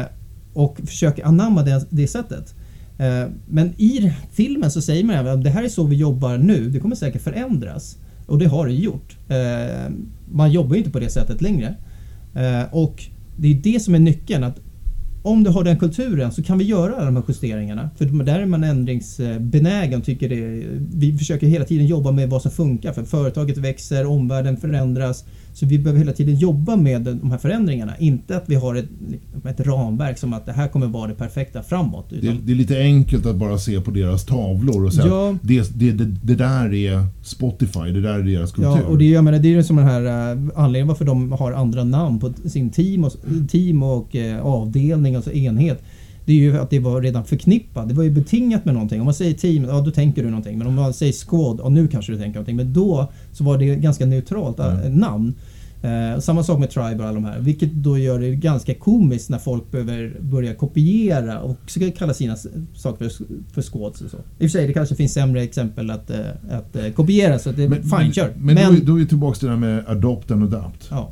Eh, 0.00 0.06
och 0.52 0.80
försöker 0.86 1.24
anamma 1.24 1.62
det, 1.62 1.86
det 1.90 2.08
sättet. 2.08 2.54
Eh, 2.98 3.24
men 3.48 3.74
i 3.76 4.12
filmen 4.32 4.70
så 4.70 4.82
säger 4.82 5.04
man 5.04 5.16
även 5.16 5.38
att 5.38 5.44
det 5.44 5.50
här 5.50 5.64
är 5.64 5.68
så 5.68 5.84
vi 5.84 5.96
jobbar 5.96 6.38
nu. 6.38 6.70
Det 6.70 6.80
kommer 6.80 6.96
säkert 6.96 7.22
förändras. 7.22 7.96
Och 8.32 8.38
det 8.38 8.46
har 8.46 8.66
det 8.66 8.72
gjort. 8.72 9.16
Eh, 9.28 9.92
man 10.30 10.52
jobbar 10.52 10.74
ju 10.74 10.78
inte 10.78 10.90
på 10.90 11.00
det 11.00 11.10
sättet 11.10 11.42
längre. 11.42 11.74
Eh, 12.34 12.74
och 12.74 13.02
det 13.36 13.48
är 13.48 13.54
det 13.54 13.80
som 13.80 13.94
är 13.94 13.98
nyckeln. 13.98 14.44
att 14.44 14.60
om 15.22 15.44
du 15.44 15.50
har 15.50 15.64
den 15.64 15.78
kulturen 15.78 16.32
så 16.32 16.42
kan 16.42 16.58
vi 16.58 16.64
göra 16.64 16.94
alla 16.96 17.04
de 17.04 17.16
här 17.16 17.24
justeringarna. 17.28 17.90
För 17.96 18.04
där 18.04 18.38
är 18.38 18.46
man 18.46 18.64
ändringsbenägen 18.64 20.02
tycker 20.02 20.28
det. 20.28 20.64
Vi 20.94 21.18
försöker 21.18 21.46
hela 21.46 21.64
tiden 21.64 21.86
jobba 21.86 22.10
med 22.10 22.30
vad 22.30 22.42
som 22.42 22.50
funkar. 22.50 22.92
För 22.92 23.02
företaget 23.02 23.58
växer, 23.58 24.06
omvärlden 24.06 24.56
förändras. 24.56 25.24
Så 25.54 25.66
vi 25.66 25.78
behöver 25.78 25.98
hela 25.98 26.12
tiden 26.12 26.34
jobba 26.34 26.76
med 26.76 27.02
de 27.02 27.30
här 27.30 27.38
förändringarna. 27.38 27.96
Inte 27.98 28.36
att 28.36 28.44
vi 28.46 28.54
har 28.54 28.74
ett, 28.74 28.88
ett 29.44 29.60
ramverk 29.60 30.18
som 30.18 30.32
att 30.32 30.46
det 30.46 30.52
här 30.52 30.68
kommer 30.68 30.86
vara 30.86 31.08
det 31.08 31.14
perfekta 31.14 31.62
framåt. 31.62 32.06
Det, 32.10 32.36
det 32.42 32.52
är 32.52 32.56
lite 32.56 32.78
enkelt 32.78 33.26
att 33.26 33.36
bara 33.36 33.58
se 33.58 33.80
på 33.80 33.90
deras 33.90 34.24
tavlor 34.24 34.84
och 34.84 34.92
säga 34.92 35.06
Ja. 35.06 35.30
att 35.30 35.38
det, 35.42 35.78
det, 35.78 35.92
det, 35.92 36.04
det 36.22 36.34
där 36.34 36.74
är 36.74 37.06
Spotify, 37.22 37.80
det 37.80 38.00
där 38.00 38.18
är 38.18 38.22
deras 38.22 38.52
kultur. 38.52 38.70
Ja, 38.70 38.82
och 38.82 38.98
det, 38.98 39.04
jag 39.04 39.24
menar, 39.24 39.38
det 39.38 39.48
är 39.48 39.50
ju 39.50 39.62
som 39.62 39.76
den 39.76 39.86
här 39.86 40.34
uh, 40.34 40.50
anledningen 40.54 40.88
varför 40.88 41.04
de 41.04 41.32
har 41.32 41.52
andra 41.52 41.84
namn 41.84 42.20
på 42.20 42.32
sin 42.46 42.70
team 42.70 43.04
och, 43.04 43.12
team 43.50 43.82
och 43.82 44.16
eh, 44.16 44.46
avdelning, 44.46 45.14
alltså 45.14 45.32
enhet. 45.32 45.82
Det 46.24 46.32
är 46.32 46.36
ju 46.36 46.58
att 46.58 46.70
det 46.70 46.78
var 46.78 47.02
redan 47.02 47.24
förknippat. 47.24 47.88
Det 47.88 47.94
var 47.94 48.04
ju 48.04 48.10
betingat 48.10 48.64
med 48.64 48.74
någonting. 48.74 49.00
Om 49.00 49.04
man 49.04 49.14
säger 49.14 49.34
team, 49.34 49.64
ja 49.64 49.80
då 49.80 49.90
tänker 49.90 50.22
du 50.22 50.30
någonting. 50.30 50.58
Men 50.58 50.66
om 50.66 50.74
man 50.74 50.92
säger 50.94 51.12
squad, 51.12 51.60
ja 51.62 51.68
nu 51.68 51.88
kanske 51.88 52.12
du 52.12 52.18
tänker 52.18 52.34
någonting. 52.34 52.56
Men 52.56 52.72
då 52.72 53.12
så 53.32 53.44
var 53.44 53.58
det 53.58 53.76
ganska 53.76 54.06
neutralt 54.06 54.58
äh, 54.58 54.66
Mm. 54.86 54.92
namn. 54.98 55.34
Eh, 55.82 56.20
samma 56.20 56.42
sak 56.44 56.58
med 56.58 56.70
Tribe 56.70 56.94
och 57.02 57.04
alla 57.04 57.12
de 57.12 57.24
här. 57.24 57.38
Vilket 57.40 57.72
då 57.72 57.98
gör 57.98 58.18
det 58.20 58.30
ganska 58.36 58.74
komiskt 58.74 59.30
när 59.30 59.38
folk 59.38 59.70
behöver 59.70 60.16
börja 60.20 60.54
kopiera 60.54 61.40
och 61.40 61.56
ska 61.66 61.90
kalla 61.90 62.14
sina 62.14 62.36
saker 62.74 63.08
för, 63.08 63.24
för 63.54 63.62
squads 63.62 64.00
och 64.00 64.10
så. 64.10 64.16
I 64.16 64.20
och 64.20 64.38
för 64.38 64.48
sig, 64.48 64.66
det 64.66 64.72
kanske 64.72 64.94
finns 64.94 65.12
sämre 65.12 65.42
exempel 65.42 65.90
att, 65.90 66.10
eh, 66.10 66.18
att 66.50 66.76
eh, 66.76 66.88
kopiera 66.92 67.38
så 67.38 67.50
att 67.50 67.56
det 67.56 67.62
är 67.64 67.70
fine, 68.00 68.12
kör. 68.12 68.32
Men, 68.38 68.54
då, 68.56 68.62
är- 68.62 68.80
då 68.86 68.94
är 68.94 68.98
vi 68.98 69.06
tillbaka 69.06 69.38
till 69.38 69.48
det 69.48 69.52
där 69.54 69.58
med 69.60 69.84
adopt 69.88 70.30
and 70.30 70.42
adapt. 70.54 70.86
Ja. 70.90 71.10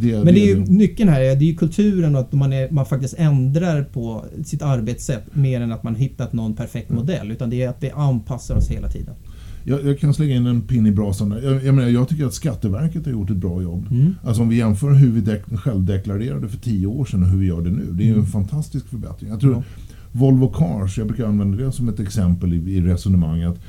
Det, 0.00 0.24
Men 0.24 0.34
det 0.34 0.40
är 0.40 0.46
ju 0.46 0.60
nyckeln 0.64 1.08
här, 1.08 1.20
är- 1.20 1.36
det 1.36 1.44
är 1.44 1.50
ju 1.50 1.56
kulturen 1.56 2.14
och 2.14 2.20
att 2.20 2.32
man, 2.32 2.52
är, 2.52 2.70
man 2.70 2.86
faktiskt 2.86 3.14
ändrar 3.18 3.82
på 3.82 4.24
sitt 4.44 4.62
arbetssätt 4.62 5.22
mer 5.36 5.60
än 5.60 5.72
att 5.72 5.82
man 5.82 5.94
hittat 5.94 6.32
någon 6.32 6.54
perfekt 6.56 6.90
Mm. 6.90 7.00
modell. 7.02 7.30
Utan 7.30 7.50
det 7.50 7.62
är 7.62 7.68
att 7.68 7.76
vi 7.82 7.90
anpassar 7.90 8.54
oss 8.56 8.68
hela 8.68 8.88
tiden. 8.88 9.14
Jag, 9.64 9.84
jag 9.86 9.98
kan 9.98 10.14
slänga 10.14 10.34
in 10.34 10.46
en 10.46 10.60
pinne 10.62 10.88
i 10.88 10.92
brasan. 10.92 11.34
Jag, 11.42 11.64
jag, 11.64 11.74
menar, 11.74 11.88
jag 11.88 12.08
tycker 12.08 12.26
att 12.26 12.34
Skatteverket 12.34 13.04
har 13.04 13.12
gjort 13.12 13.30
ett 13.30 13.36
bra 13.36 13.62
jobb. 13.62 13.86
Mm. 13.90 14.14
Alltså 14.24 14.42
om 14.42 14.48
vi 14.48 14.56
jämför 14.56 14.92
hur 14.92 15.10
vi 15.10 15.20
dek- 15.20 15.56
självdeklarerade 15.56 16.48
för 16.48 16.58
tio 16.58 16.86
år 16.86 17.04
sedan 17.04 17.22
och 17.22 17.28
hur 17.28 17.38
vi 17.38 17.46
gör 17.46 17.60
det 17.60 17.70
nu. 17.70 17.86
Det 17.90 18.02
är 18.02 18.06
ju 18.06 18.14
en 18.14 18.26
fantastisk 18.26 18.86
förbättring. 18.88 19.30
Jag 19.30 19.40
tror 19.40 19.52
Ja. 19.54 19.62
Volvo 20.12 20.48
Cars, 20.48 20.98
jag 20.98 21.06
brukar 21.06 21.26
använda 21.26 21.64
det 21.64 21.72
som 21.72 21.88
ett 21.88 22.00
exempel 22.00 22.54
i, 22.54 22.56
i 22.56 22.80
resonemang. 22.80 23.42
Att 23.42 23.60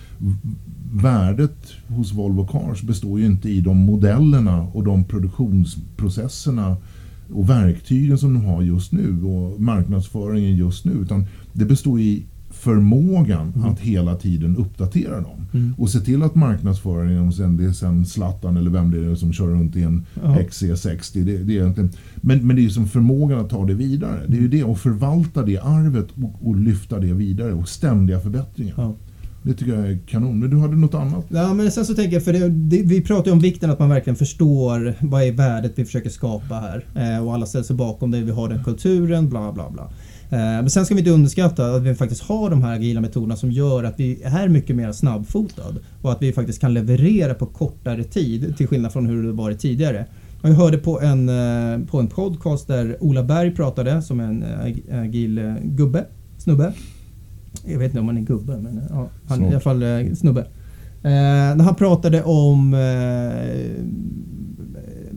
värdet 0.91 1.73
hos 1.87 2.13
Volvo 2.13 2.47
Cars 2.47 2.81
består 2.81 3.19
ju 3.19 3.25
inte 3.25 3.49
i 3.49 3.61
de 3.61 3.77
modellerna 3.77 4.61
och 4.73 4.83
de 4.83 5.03
produktionsprocesserna 5.03 6.77
och 7.33 7.49
verktygen 7.49 8.17
som 8.17 8.33
de 8.33 8.45
har 8.45 8.61
just 8.61 8.91
nu 8.91 9.23
och 9.23 9.61
marknadsföringen 9.61 10.55
just 10.55 10.85
nu. 10.85 10.91
Utan 10.91 11.25
det 11.53 11.65
består 11.65 11.99
i 11.99 12.23
förmågan 12.49 13.65
att 13.65 13.79
hela 13.79 14.15
tiden 14.15 14.57
uppdatera 14.57 15.21
dem. 15.21 15.45
Mm. 15.53 15.73
Och 15.77 15.89
se 15.89 15.99
till 15.99 16.23
att 16.23 16.35
marknadsföringen, 16.35 17.19
om 17.19 17.57
det 17.57 17.65
är 17.65 17.71
sen 17.71 18.05
Zlatan 18.05 18.57
eller 18.57 18.71
vem 18.71 18.91
det 18.91 19.11
är 19.11 19.15
som 19.15 19.33
kör 19.33 19.47
runt 19.47 19.75
i 19.75 19.83
en 19.83 20.05
Ja. 20.23 20.35
XC60. 20.35 21.23
Det, 21.25 21.37
det 21.37 21.57
är 21.57 21.61
egentligen, 21.61 21.91
men, 22.15 22.47
men 22.47 22.55
det 22.55 22.61
är 22.61 22.63
ju 22.63 22.69
som 22.69 22.87
förmågan 22.87 23.39
att 23.39 23.49
ta 23.49 23.65
det 23.65 23.73
vidare. 23.73 24.21
Det 24.27 24.37
är 24.37 24.41
ju 24.41 24.47
det, 24.47 24.63
att 24.63 24.79
förvalta 24.79 25.43
det 25.43 25.57
arvet 25.57 26.07
och, 26.23 26.47
och 26.47 26.55
lyfta 26.55 26.99
det 26.99 27.13
vidare 27.13 27.53
och 27.53 27.69
ständiga 27.69 28.19
förbättringar. 28.19 28.73
Ja. 28.77 28.95
Det 29.43 29.53
tycker 29.53 29.73
jag 29.73 29.91
är 29.91 29.97
kanon. 30.07 30.39
Men 30.39 30.49
du 30.49 30.57
hade 30.57 30.75
något 30.75 30.93
annat? 30.93 31.25
Ja, 31.29 31.53
men 31.53 31.71
sen 31.71 31.85
så 31.85 31.93
tänker 31.93 32.13
jag, 32.13 32.23
för 32.23 32.33
det, 32.33 32.49
det, 32.49 32.83
vi 32.83 33.01
pratar 33.01 33.25
ju 33.25 33.31
om 33.31 33.39
vikten 33.39 33.69
att 33.69 33.79
man 33.79 33.89
verkligen 33.89 34.17
förstår 34.17 34.93
vad 34.99 35.23
är 35.23 35.31
värdet 35.31 35.73
vi 35.75 35.85
försöker 35.85 36.09
skapa 36.09 36.55
här. 36.55 36.85
Eh, 36.95 37.25
och 37.25 37.33
alla 37.33 37.45
ställer 37.45 37.63
sig 37.63 37.75
bakom 37.75 38.11
det, 38.11 38.21
vi 38.21 38.31
har 38.31 38.49
den 38.49 38.63
kulturen, 38.63 39.29
bla 39.29 39.51
bla 39.51 39.69
bla. 39.69 39.89
Eh, 40.31 40.37
men 40.37 40.69
sen 40.69 40.85
ska 40.85 40.95
vi 40.95 40.99
inte 41.01 41.11
underskatta 41.11 41.75
att 41.75 41.81
vi 41.83 41.95
faktiskt 41.95 42.21
har 42.21 42.49
de 42.49 42.63
här 42.63 42.75
agila 42.75 43.01
metoderna 43.01 43.35
som 43.35 43.51
gör 43.51 43.83
att 43.83 43.99
vi 43.99 44.21
är 44.23 44.47
mycket 44.47 44.75
mer 44.75 44.91
snabbfotad. 44.91 45.75
Och 46.01 46.11
att 46.11 46.21
vi 46.21 46.33
faktiskt 46.33 46.61
kan 46.61 46.73
leverera 46.73 47.33
på 47.33 47.45
kortare 47.45 48.03
tid, 48.03 48.57
till 48.57 48.67
skillnad 48.67 48.93
från 48.93 49.05
hur 49.05 49.23
det 49.23 49.31
varit 49.31 49.59
tidigare. 49.59 50.05
Jag 50.41 50.49
hörde 50.49 50.77
på 50.77 51.01
en, 51.01 51.29
eh, 51.29 51.79
på 51.87 51.99
en 51.99 52.07
podcast 52.07 52.67
där 52.67 52.97
Ola 53.03 53.23
Berg 53.23 53.55
pratade, 53.55 54.01
som 54.01 54.19
en 54.19 54.43
eh, 54.43 54.59
ag- 54.65 54.83
agil 54.91 55.55
gubbe, 55.63 56.05
snubbe. 56.37 56.73
Jag 57.65 57.79
vet 57.79 57.85
inte 57.87 57.99
om 57.99 58.07
han 58.07 58.17
är 58.17 58.21
gubbe, 58.21 58.57
men 58.57 58.81
ja, 58.89 59.07
han 59.27 59.41
är 59.41 59.45
i 59.45 59.49
alla 59.49 59.59
fall 59.59 59.83
snubbe. 60.15 60.41
Eh, 61.03 61.55
när 61.55 61.63
han 61.63 61.75
pratade 61.75 62.23
om 62.23 62.73
eh, 62.73 63.83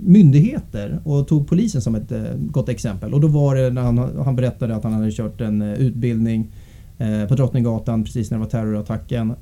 myndigheter 0.05 1.01
och 1.05 1.29
tog 1.29 1.49
polisen 1.49 1.83
som 1.83 1.95
ett 1.95 2.13
eh, 2.13 2.23
gott 2.37 2.69
exempel. 2.69 3.15
Och 3.15 3.21
då 3.21 3.29
var 3.29 3.55
det 3.55 3.71
när 3.71 3.83
han, 3.83 3.99
han 3.99 4.37
berättade 4.37 4.77
att 4.77 4.85
han 4.85 4.93
hade 4.93 5.13
kört 5.13 5.41
en 5.41 5.63
eh, 5.63 5.73
utbildning 5.73 6.53
eh, 6.99 7.29
på 7.29 7.35
Drottninggatan 7.35 8.05
precis 8.05 8.31
när 8.31 8.39
det 8.39 8.45
var 8.45 8.51
terrorattacken. 8.51 9.35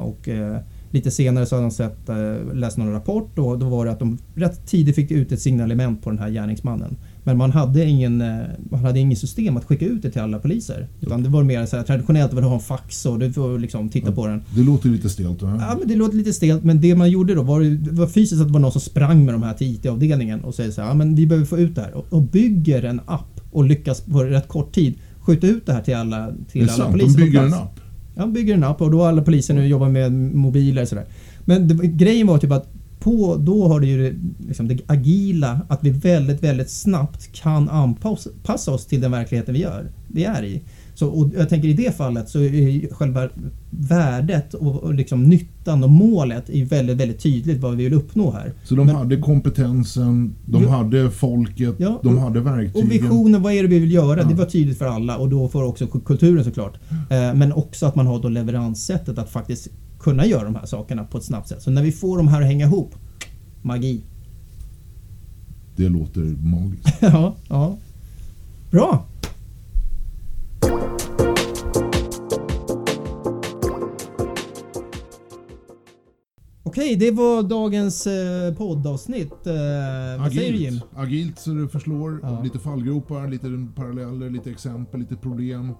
Och 0.00 0.28
lite 0.90 1.10
senare 1.10 1.46
så 1.46 1.54
hade 1.54 1.64
han 1.64 1.70
sett, 1.70 1.98
läst 2.52 2.78
någon 2.78 2.92
rapport 2.92 3.38
och 3.38 3.58
då 3.58 3.68
var 3.68 3.86
det 3.86 3.92
att 3.92 3.98
de 3.98 4.18
rätt 4.34 4.66
tidigt 4.66 4.94
fick 4.94 5.10
ut 5.10 5.32
ett 5.32 5.40
signalement 5.40 6.02
på 6.02 6.10
den 6.10 6.18
här 6.18 6.30
gärningsmannen. 6.30 6.96
Men 7.24 7.38
man 7.38 7.50
hade 7.50 7.84
ingen, 7.84 8.20
eh, 8.20 8.42
man 8.70 8.84
hade 8.84 9.00
ingen 9.00 9.16
system 9.16 9.56
att 9.56 9.64
skicka 9.64 9.86
ut 9.86 10.02
det 10.02 10.10
till 10.10 10.20
alla 10.20 10.38
poliser. 10.38 10.88
Utan 11.00 11.22
det 11.22 11.28
var 11.28 11.42
mer 11.42 11.66
så 11.66 11.76
här, 11.76 11.84
traditionellt, 11.84 12.30
det 12.30 12.36
var 12.36 12.42
att 12.42 12.48
ha 12.48 12.54
en 12.54 12.60
fax 12.60 13.06
och 13.06 13.18
du 13.18 13.32
får 13.32 13.58
liksom 13.58 13.88
titta 13.88 14.12
på 14.12 14.26
den. 14.26 14.42
Det 14.54 14.62
låter 14.62 14.88
lite 14.88 15.08
stelt. 15.08 15.42
Va? 15.42 15.58
Ja, 15.60 15.76
men 15.78 15.88
det 15.88 15.96
låter 15.96 16.16
lite 16.16 16.32
stelt, 16.32 16.64
men 16.64 16.80
det 16.80 16.94
man 16.94 17.10
gjorde 17.10 17.34
då 17.34 17.42
var, 17.42 17.60
det 17.60 17.90
var 17.90 18.06
fysiskt 18.06 18.40
att 18.40 18.46
det 18.46 18.52
var 18.52 18.60
någon 18.60 18.72
som 18.72 18.80
sprang 18.80 19.24
med 19.24 19.34
de 19.34 19.42
här 19.42 19.54
till 19.54 19.74
IT-avdelningen 19.74 20.40
och 20.40 20.54
säger 20.54 20.70
så 20.70 20.80
här, 20.80 20.88
ja, 20.88 20.94
men 20.94 21.14
vi 21.14 21.26
behöver 21.26 21.46
få 21.46 21.58
ut 21.58 21.74
det 21.74 21.80
här. 21.80 21.94
Och, 21.94 22.06
och 22.10 22.22
bygger 22.22 22.82
en 22.82 23.00
app 23.06 23.40
och 23.50 23.64
lyckas 23.64 24.00
på 24.00 24.24
rätt 24.24 24.48
kort 24.48 24.74
tid 24.74 24.94
skjuta 25.24 25.46
ut 25.46 25.66
det 25.66 25.72
här 25.72 25.82
till 25.82 25.94
alla, 25.94 26.30
det 26.30 26.44
till 26.50 26.62
alla 26.62 26.72
sant, 26.72 26.92
poliser 26.92 27.18
de 27.18 27.24
bygger 27.24 27.42
en 27.42 27.54
app. 27.54 27.80
Ja, 28.16 28.26
bygger 28.26 28.54
en 28.54 28.64
app 28.64 28.82
och 28.82 28.90
då 28.90 29.02
alla 29.02 29.22
poliser 29.22 29.54
nu 29.54 29.66
jobbar 29.66 29.88
med 29.88 30.12
mobiler 30.12 30.82
och 30.82 30.88
sådär. 30.88 31.04
Men 31.44 31.68
det, 31.68 31.86
grejen 31.86 32.26
var 32.26 32.38
typ 32.38 32.52
att 32.52 32.73
på, 33.00 33.36
då 33.36 33.68
har 33.68 33.80
det 33.80 33.86
ju 33.86 34.02
det, 34.10 34.16
liksom 34.48 34.68
det 34.68 34.78
agila, 34.86 35.60
att 35.68 35.84
vi 35.84 35.90
väldigt, 35.90 36.42
väldigt 36.42 36.70
snabbt 36.70 37.32
kan 37.32 37.68
anpassa 37.68 38.70
oss 38.72 38.86
till 38.86 39.00
den 39.00 39.10
verkligheten 39.10 39.54
vi 39.54 39.60
gör, 39.60 39.90
vi 40.08 40.24
är 40.24 40.42
i. 40.44 40.62
Så, 40.94 41.08
och 41.08 41.30
jag 41.36 41.48
tänker 41.48 41.68
i 41.68 41.72
det 41.72 41.96
fallet 41.96 42.28
så 42.28 42.38
är 42.38 42.48
ju 42.50 42.88
själva 42.90 43.28
värdet 43.70 44.54
och, 44.54 44.76
och 44.82 44.94
liksom 44.94 45.22
nyttan 45.24 45.84
och 45.84 45.90
målet 45.90 46.50
är 46.50 46.64
väldigt, 46.64 46.96
väldigt 46.96 47.18
tydligt 47.22 47.60
vad 47.60 47.76
vi 47.76 47.84
vill 47.84 47.94
uppnå 47.94 48.30
här. 48.30 48.52
Så 48.64 48.74
de 48.74 48.86
Men- 48.86 48.96
hade 48.96 49.16
kompetensen, 49.16 50.34
de 50.46 50.62
Ja. 50.62 50.68
hade 50.68 51.10
folket, 51.10 51.74
Ja, 51.78 52.00
de 52.02 52.14
och- 52.16 52.20
hade 52.22 52.40
Och 52.40 52.46
verktygen. 52.46 52.88
visionen, 52.88 53.42
vad 53.42 53.52
är 53.52 53.62
det 53.62 53.68
vi 53.68 53.78
vill 53.78 53.92
göra? 53.92 54.20
Ja. 54.22 54.28
Det 54.28 54.34
var 54.34 54.44
tydligt 54.46 54.78
för 54.78 54.86
alla 54.86 55.16
och 55.16 55.28
då 55.28 55.48
får 55.48 55.64
också 55.64 55.86
kulturen 55.86 56.44
såklart. 56.44 56.74
Eh, 56.90 57.34
Men 57.34 57.52
också 57.52 57.86
att 57.86 57.94
man 57.96 58.06
har 58.06 58.22
då 58.22 58.28
leveranssättet 58.28 59.18
att 59.18 59.30
faktiskt 59.30 59.68
kunna 60.04 60.26
göra 60.26 60.44
de 60.44 60.54
här 60.54 60.66
sakerna 60.66 61.04
på 61.04 61.18
ett 61.18 61.24
snabbt 61.24 61.48
sätt. 61.48 61.62
Så 61.62 61.70
när 61.70 61.82
vi 61.82 61.92
får 61.92 62.16
de 62.16 62.28
här 62.28 62.40
att 62.40 62.46
hänga 62.46 62.66
ihop, 62.66 62.94
magi. 63.62 64.00
Det 65.76 65.88
låter 65.88 66.20
magiskt. 66.20 66.88
ja, 67.00 67.34
ja. 67.48 67.76
Bra! 68.70 69.06
Okej, 76.84 76.96
det 76.96 77.10
var 77.10 77.42
dagens 77.42 78.06
eh, 78.06 78.54
poddavsnitt. 78.54 79.46
Eh, 79.46 79.54
vad 80.22 80.32
säger 80.32 80.52
du 80.52 80.58
Jim? 80.58 80.80
Agilt. 80.96 81.38
Så 81.38 81.50
det 81.50 81.68
förslår. 81.68 82.20
Ja. 82.22 82.42
Lite 82.42 82.58
fallgropar, 82.58 83.28
lite 83.28 83.66
paralleller, 83.76 84.30
lite 84.30 84.50
exempel, 84.50 85.00
lite 85.00 85.16
problem, 85.16 85.72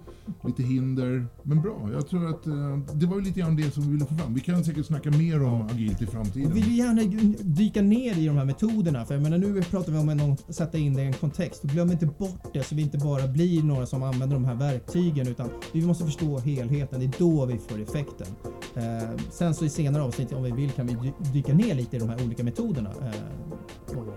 lite 0.46 0.62
hinder. 0.62 1.26
Men 1.42 1.62
bra, 1.62 1.90
jag 1.92 2.08
tror 2.08 2.30
att 2.30 2.46
eh, 2.46 2.78
det 2.94 3.06
var 3.06 3.16
ju 3.16 3.22
lite 3.22 3.40
grann 3.40 3.56
det 3.56 3.74
som 3.74 3.82
vi 3.82 3.92
ville 3.92 4.06
få 4.06 4.14
fram. 4.14 4.34
Vi 4.34 4.40
kan 4.40 4.64
säkert 4.64 4.86
snacka 4.86 5.10
mer 5.10 5.42
om 5.42 5.62
agilt 5.62 6.02
i 6.02 6.06
framtiden. 6.06 6.52
Vi 6.54 6.60
vill 6.60 6.78
gärna 6.78 7.02
dyka 7.40 7.82
ner 7.82 8.18
i 8.18 8.26
de 8.26 8.36
här 8.36 8.44
metoderna. 8.44 9.04
För 9.04 9.14
jag 9.14 9.22
menar, 9.22 9.38
nu 9.38 9.62
pratar 9.62 9.92
vi 9.92 9.98
om 9.98 10.08
att 10.08 10.54
sätta 10.54 10.78
in 10.78 10.94
det 10.94 11.02
i 11.02 11.06
en 11.06 11.12
kontext. 11.12 11.64
Och 11.64 11.70
glöm 11.70 11.90
inte 11.90 12.06
bort 12.06 12.52
det 12.52 12.62
så 12.62 12.74
vi 12.74 12.82
inte 12.82 12.98
bara 12.98 13.26
blir 13.26 13.62
några 13.62 13.86
som 13.86 14.02
använder 14.02 14.36
de 14.36 14.44
här 14.44 14.54
verktygen. 14.54 15.28
Utan 15.28 15.48
vi 15.72 15.86
måste 15.86 16.04
förstå 16.04 16.38
helheten. 16.38 17.00
Det 17.00 17.06
är 17.06 17.18
då 17.18 17.46
vi 17.46 17.58
får 17.58 17.82
effekten. 17.82 18.26
Eh, 18.76 19.18
sen 19.30 19.54
så 19.54 19.64
i 19.64 19.68
senare 19.68 20.02
avsnitt 20.02 20.32
om 20.32 20.42
vi 20.42 20.50
vill 20.50 20.70
kan 20.70 20.86
vi 20.86 20.93
dy- 21.02 21.32
dyka 21.32 21.52
ner 21.54 21.74
lite 21.74 21.96
i 21.96 21.98
de 21.98 22.08
här 22.08 22.24
olika 22.24 22.44
metoderna. 22.44 22.90
Eh, 22.90 23.98
och, 23.98 24.06
eh, 24.06 24.14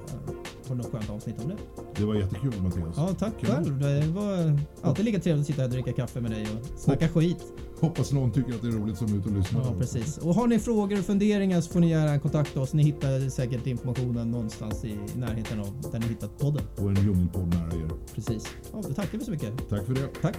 på 0.68 0.76
något 0.76 0.92
skönt 0.92 1.10
avsnitt 1.10 1.36
om 1.44 1.50
det. 1.50 1.56
Det 1.96 2.06
var 2.06 2.16
jättekul 2.16 2.62
Mattias. 2.62 2.94
Ja, 2.98 3.10
tack 3.20 3.34
Kul. 3.40 3.50
själv. 3.50 3.80
Det 3.80 4.08
var 4.08 4.60
alltid 4.82 5.06
lika 5.06 5.20
trevligt 5.20 5.42
att 5.42 5.48
sitta 5.48 5.62
här 5.62 5.68
och 5.68 5.74
dricka 5.74 5.94
kaffe 5.94 6.22
med 6.22 6.32
dig 6.32 6.42
och 6.44 6.80
snacka 6.80 7.10
skit. 7.10 7.44
Hoppas 7.80 8.12
någon 8.12 8.32
tycker 8.32 8.54
att 8.54 8.62
det 8.62 8.68
är 8.68 8.72
roligt 8.72 8.98
som 8.98 9.08
är 9.14 9.18
ute 9.18 9.30
och 9.30 9.36
lyssnar. 9.36 9.62
Ja, 9.62 9.74
precis. 9.80 10.18
Och 10.18 10.36
har 10.36 10.48
ni 10.48 10.60
frågor 10.60 11.00
och 11.00 11.06
funderingar 11.06 11.62
så 11.62 11.72
får 11.72 11.80
ni 11.80 11.90
gärna 11.90 12.20
kontakta 12.20 12.62
oss. 12.62 12.74
Ni 12.74 12.84
hittar 12.84 13.30
säkert 13.30 13.68
informationen 13.68 14.32
någonstans 14.32 14.86
i 14.86 14.98
närheten 15.16 15.60
av 15.60 15.68
där 15.92 16.00
ni 16.00 16.06
hittat 16.08 16.38
podden. 16.40 16.64
Och 16.78 16.90
en 16.90 16.96
djungelpodd 16.96 17.48
nära 17.48 17.82
er. 17.82 17.90
Precis. 18.16 18.48
Ja, 18.74 18.82
då 18.88 18.94
tackar 18.94 19.18
vi 19.18 19.26
så 19.26 19.32
mycket. 19.32 19.70
Tack 19.70 19.86
för 19.86 19.94
det. 19.94 20.08
Tack. 20.22 20.38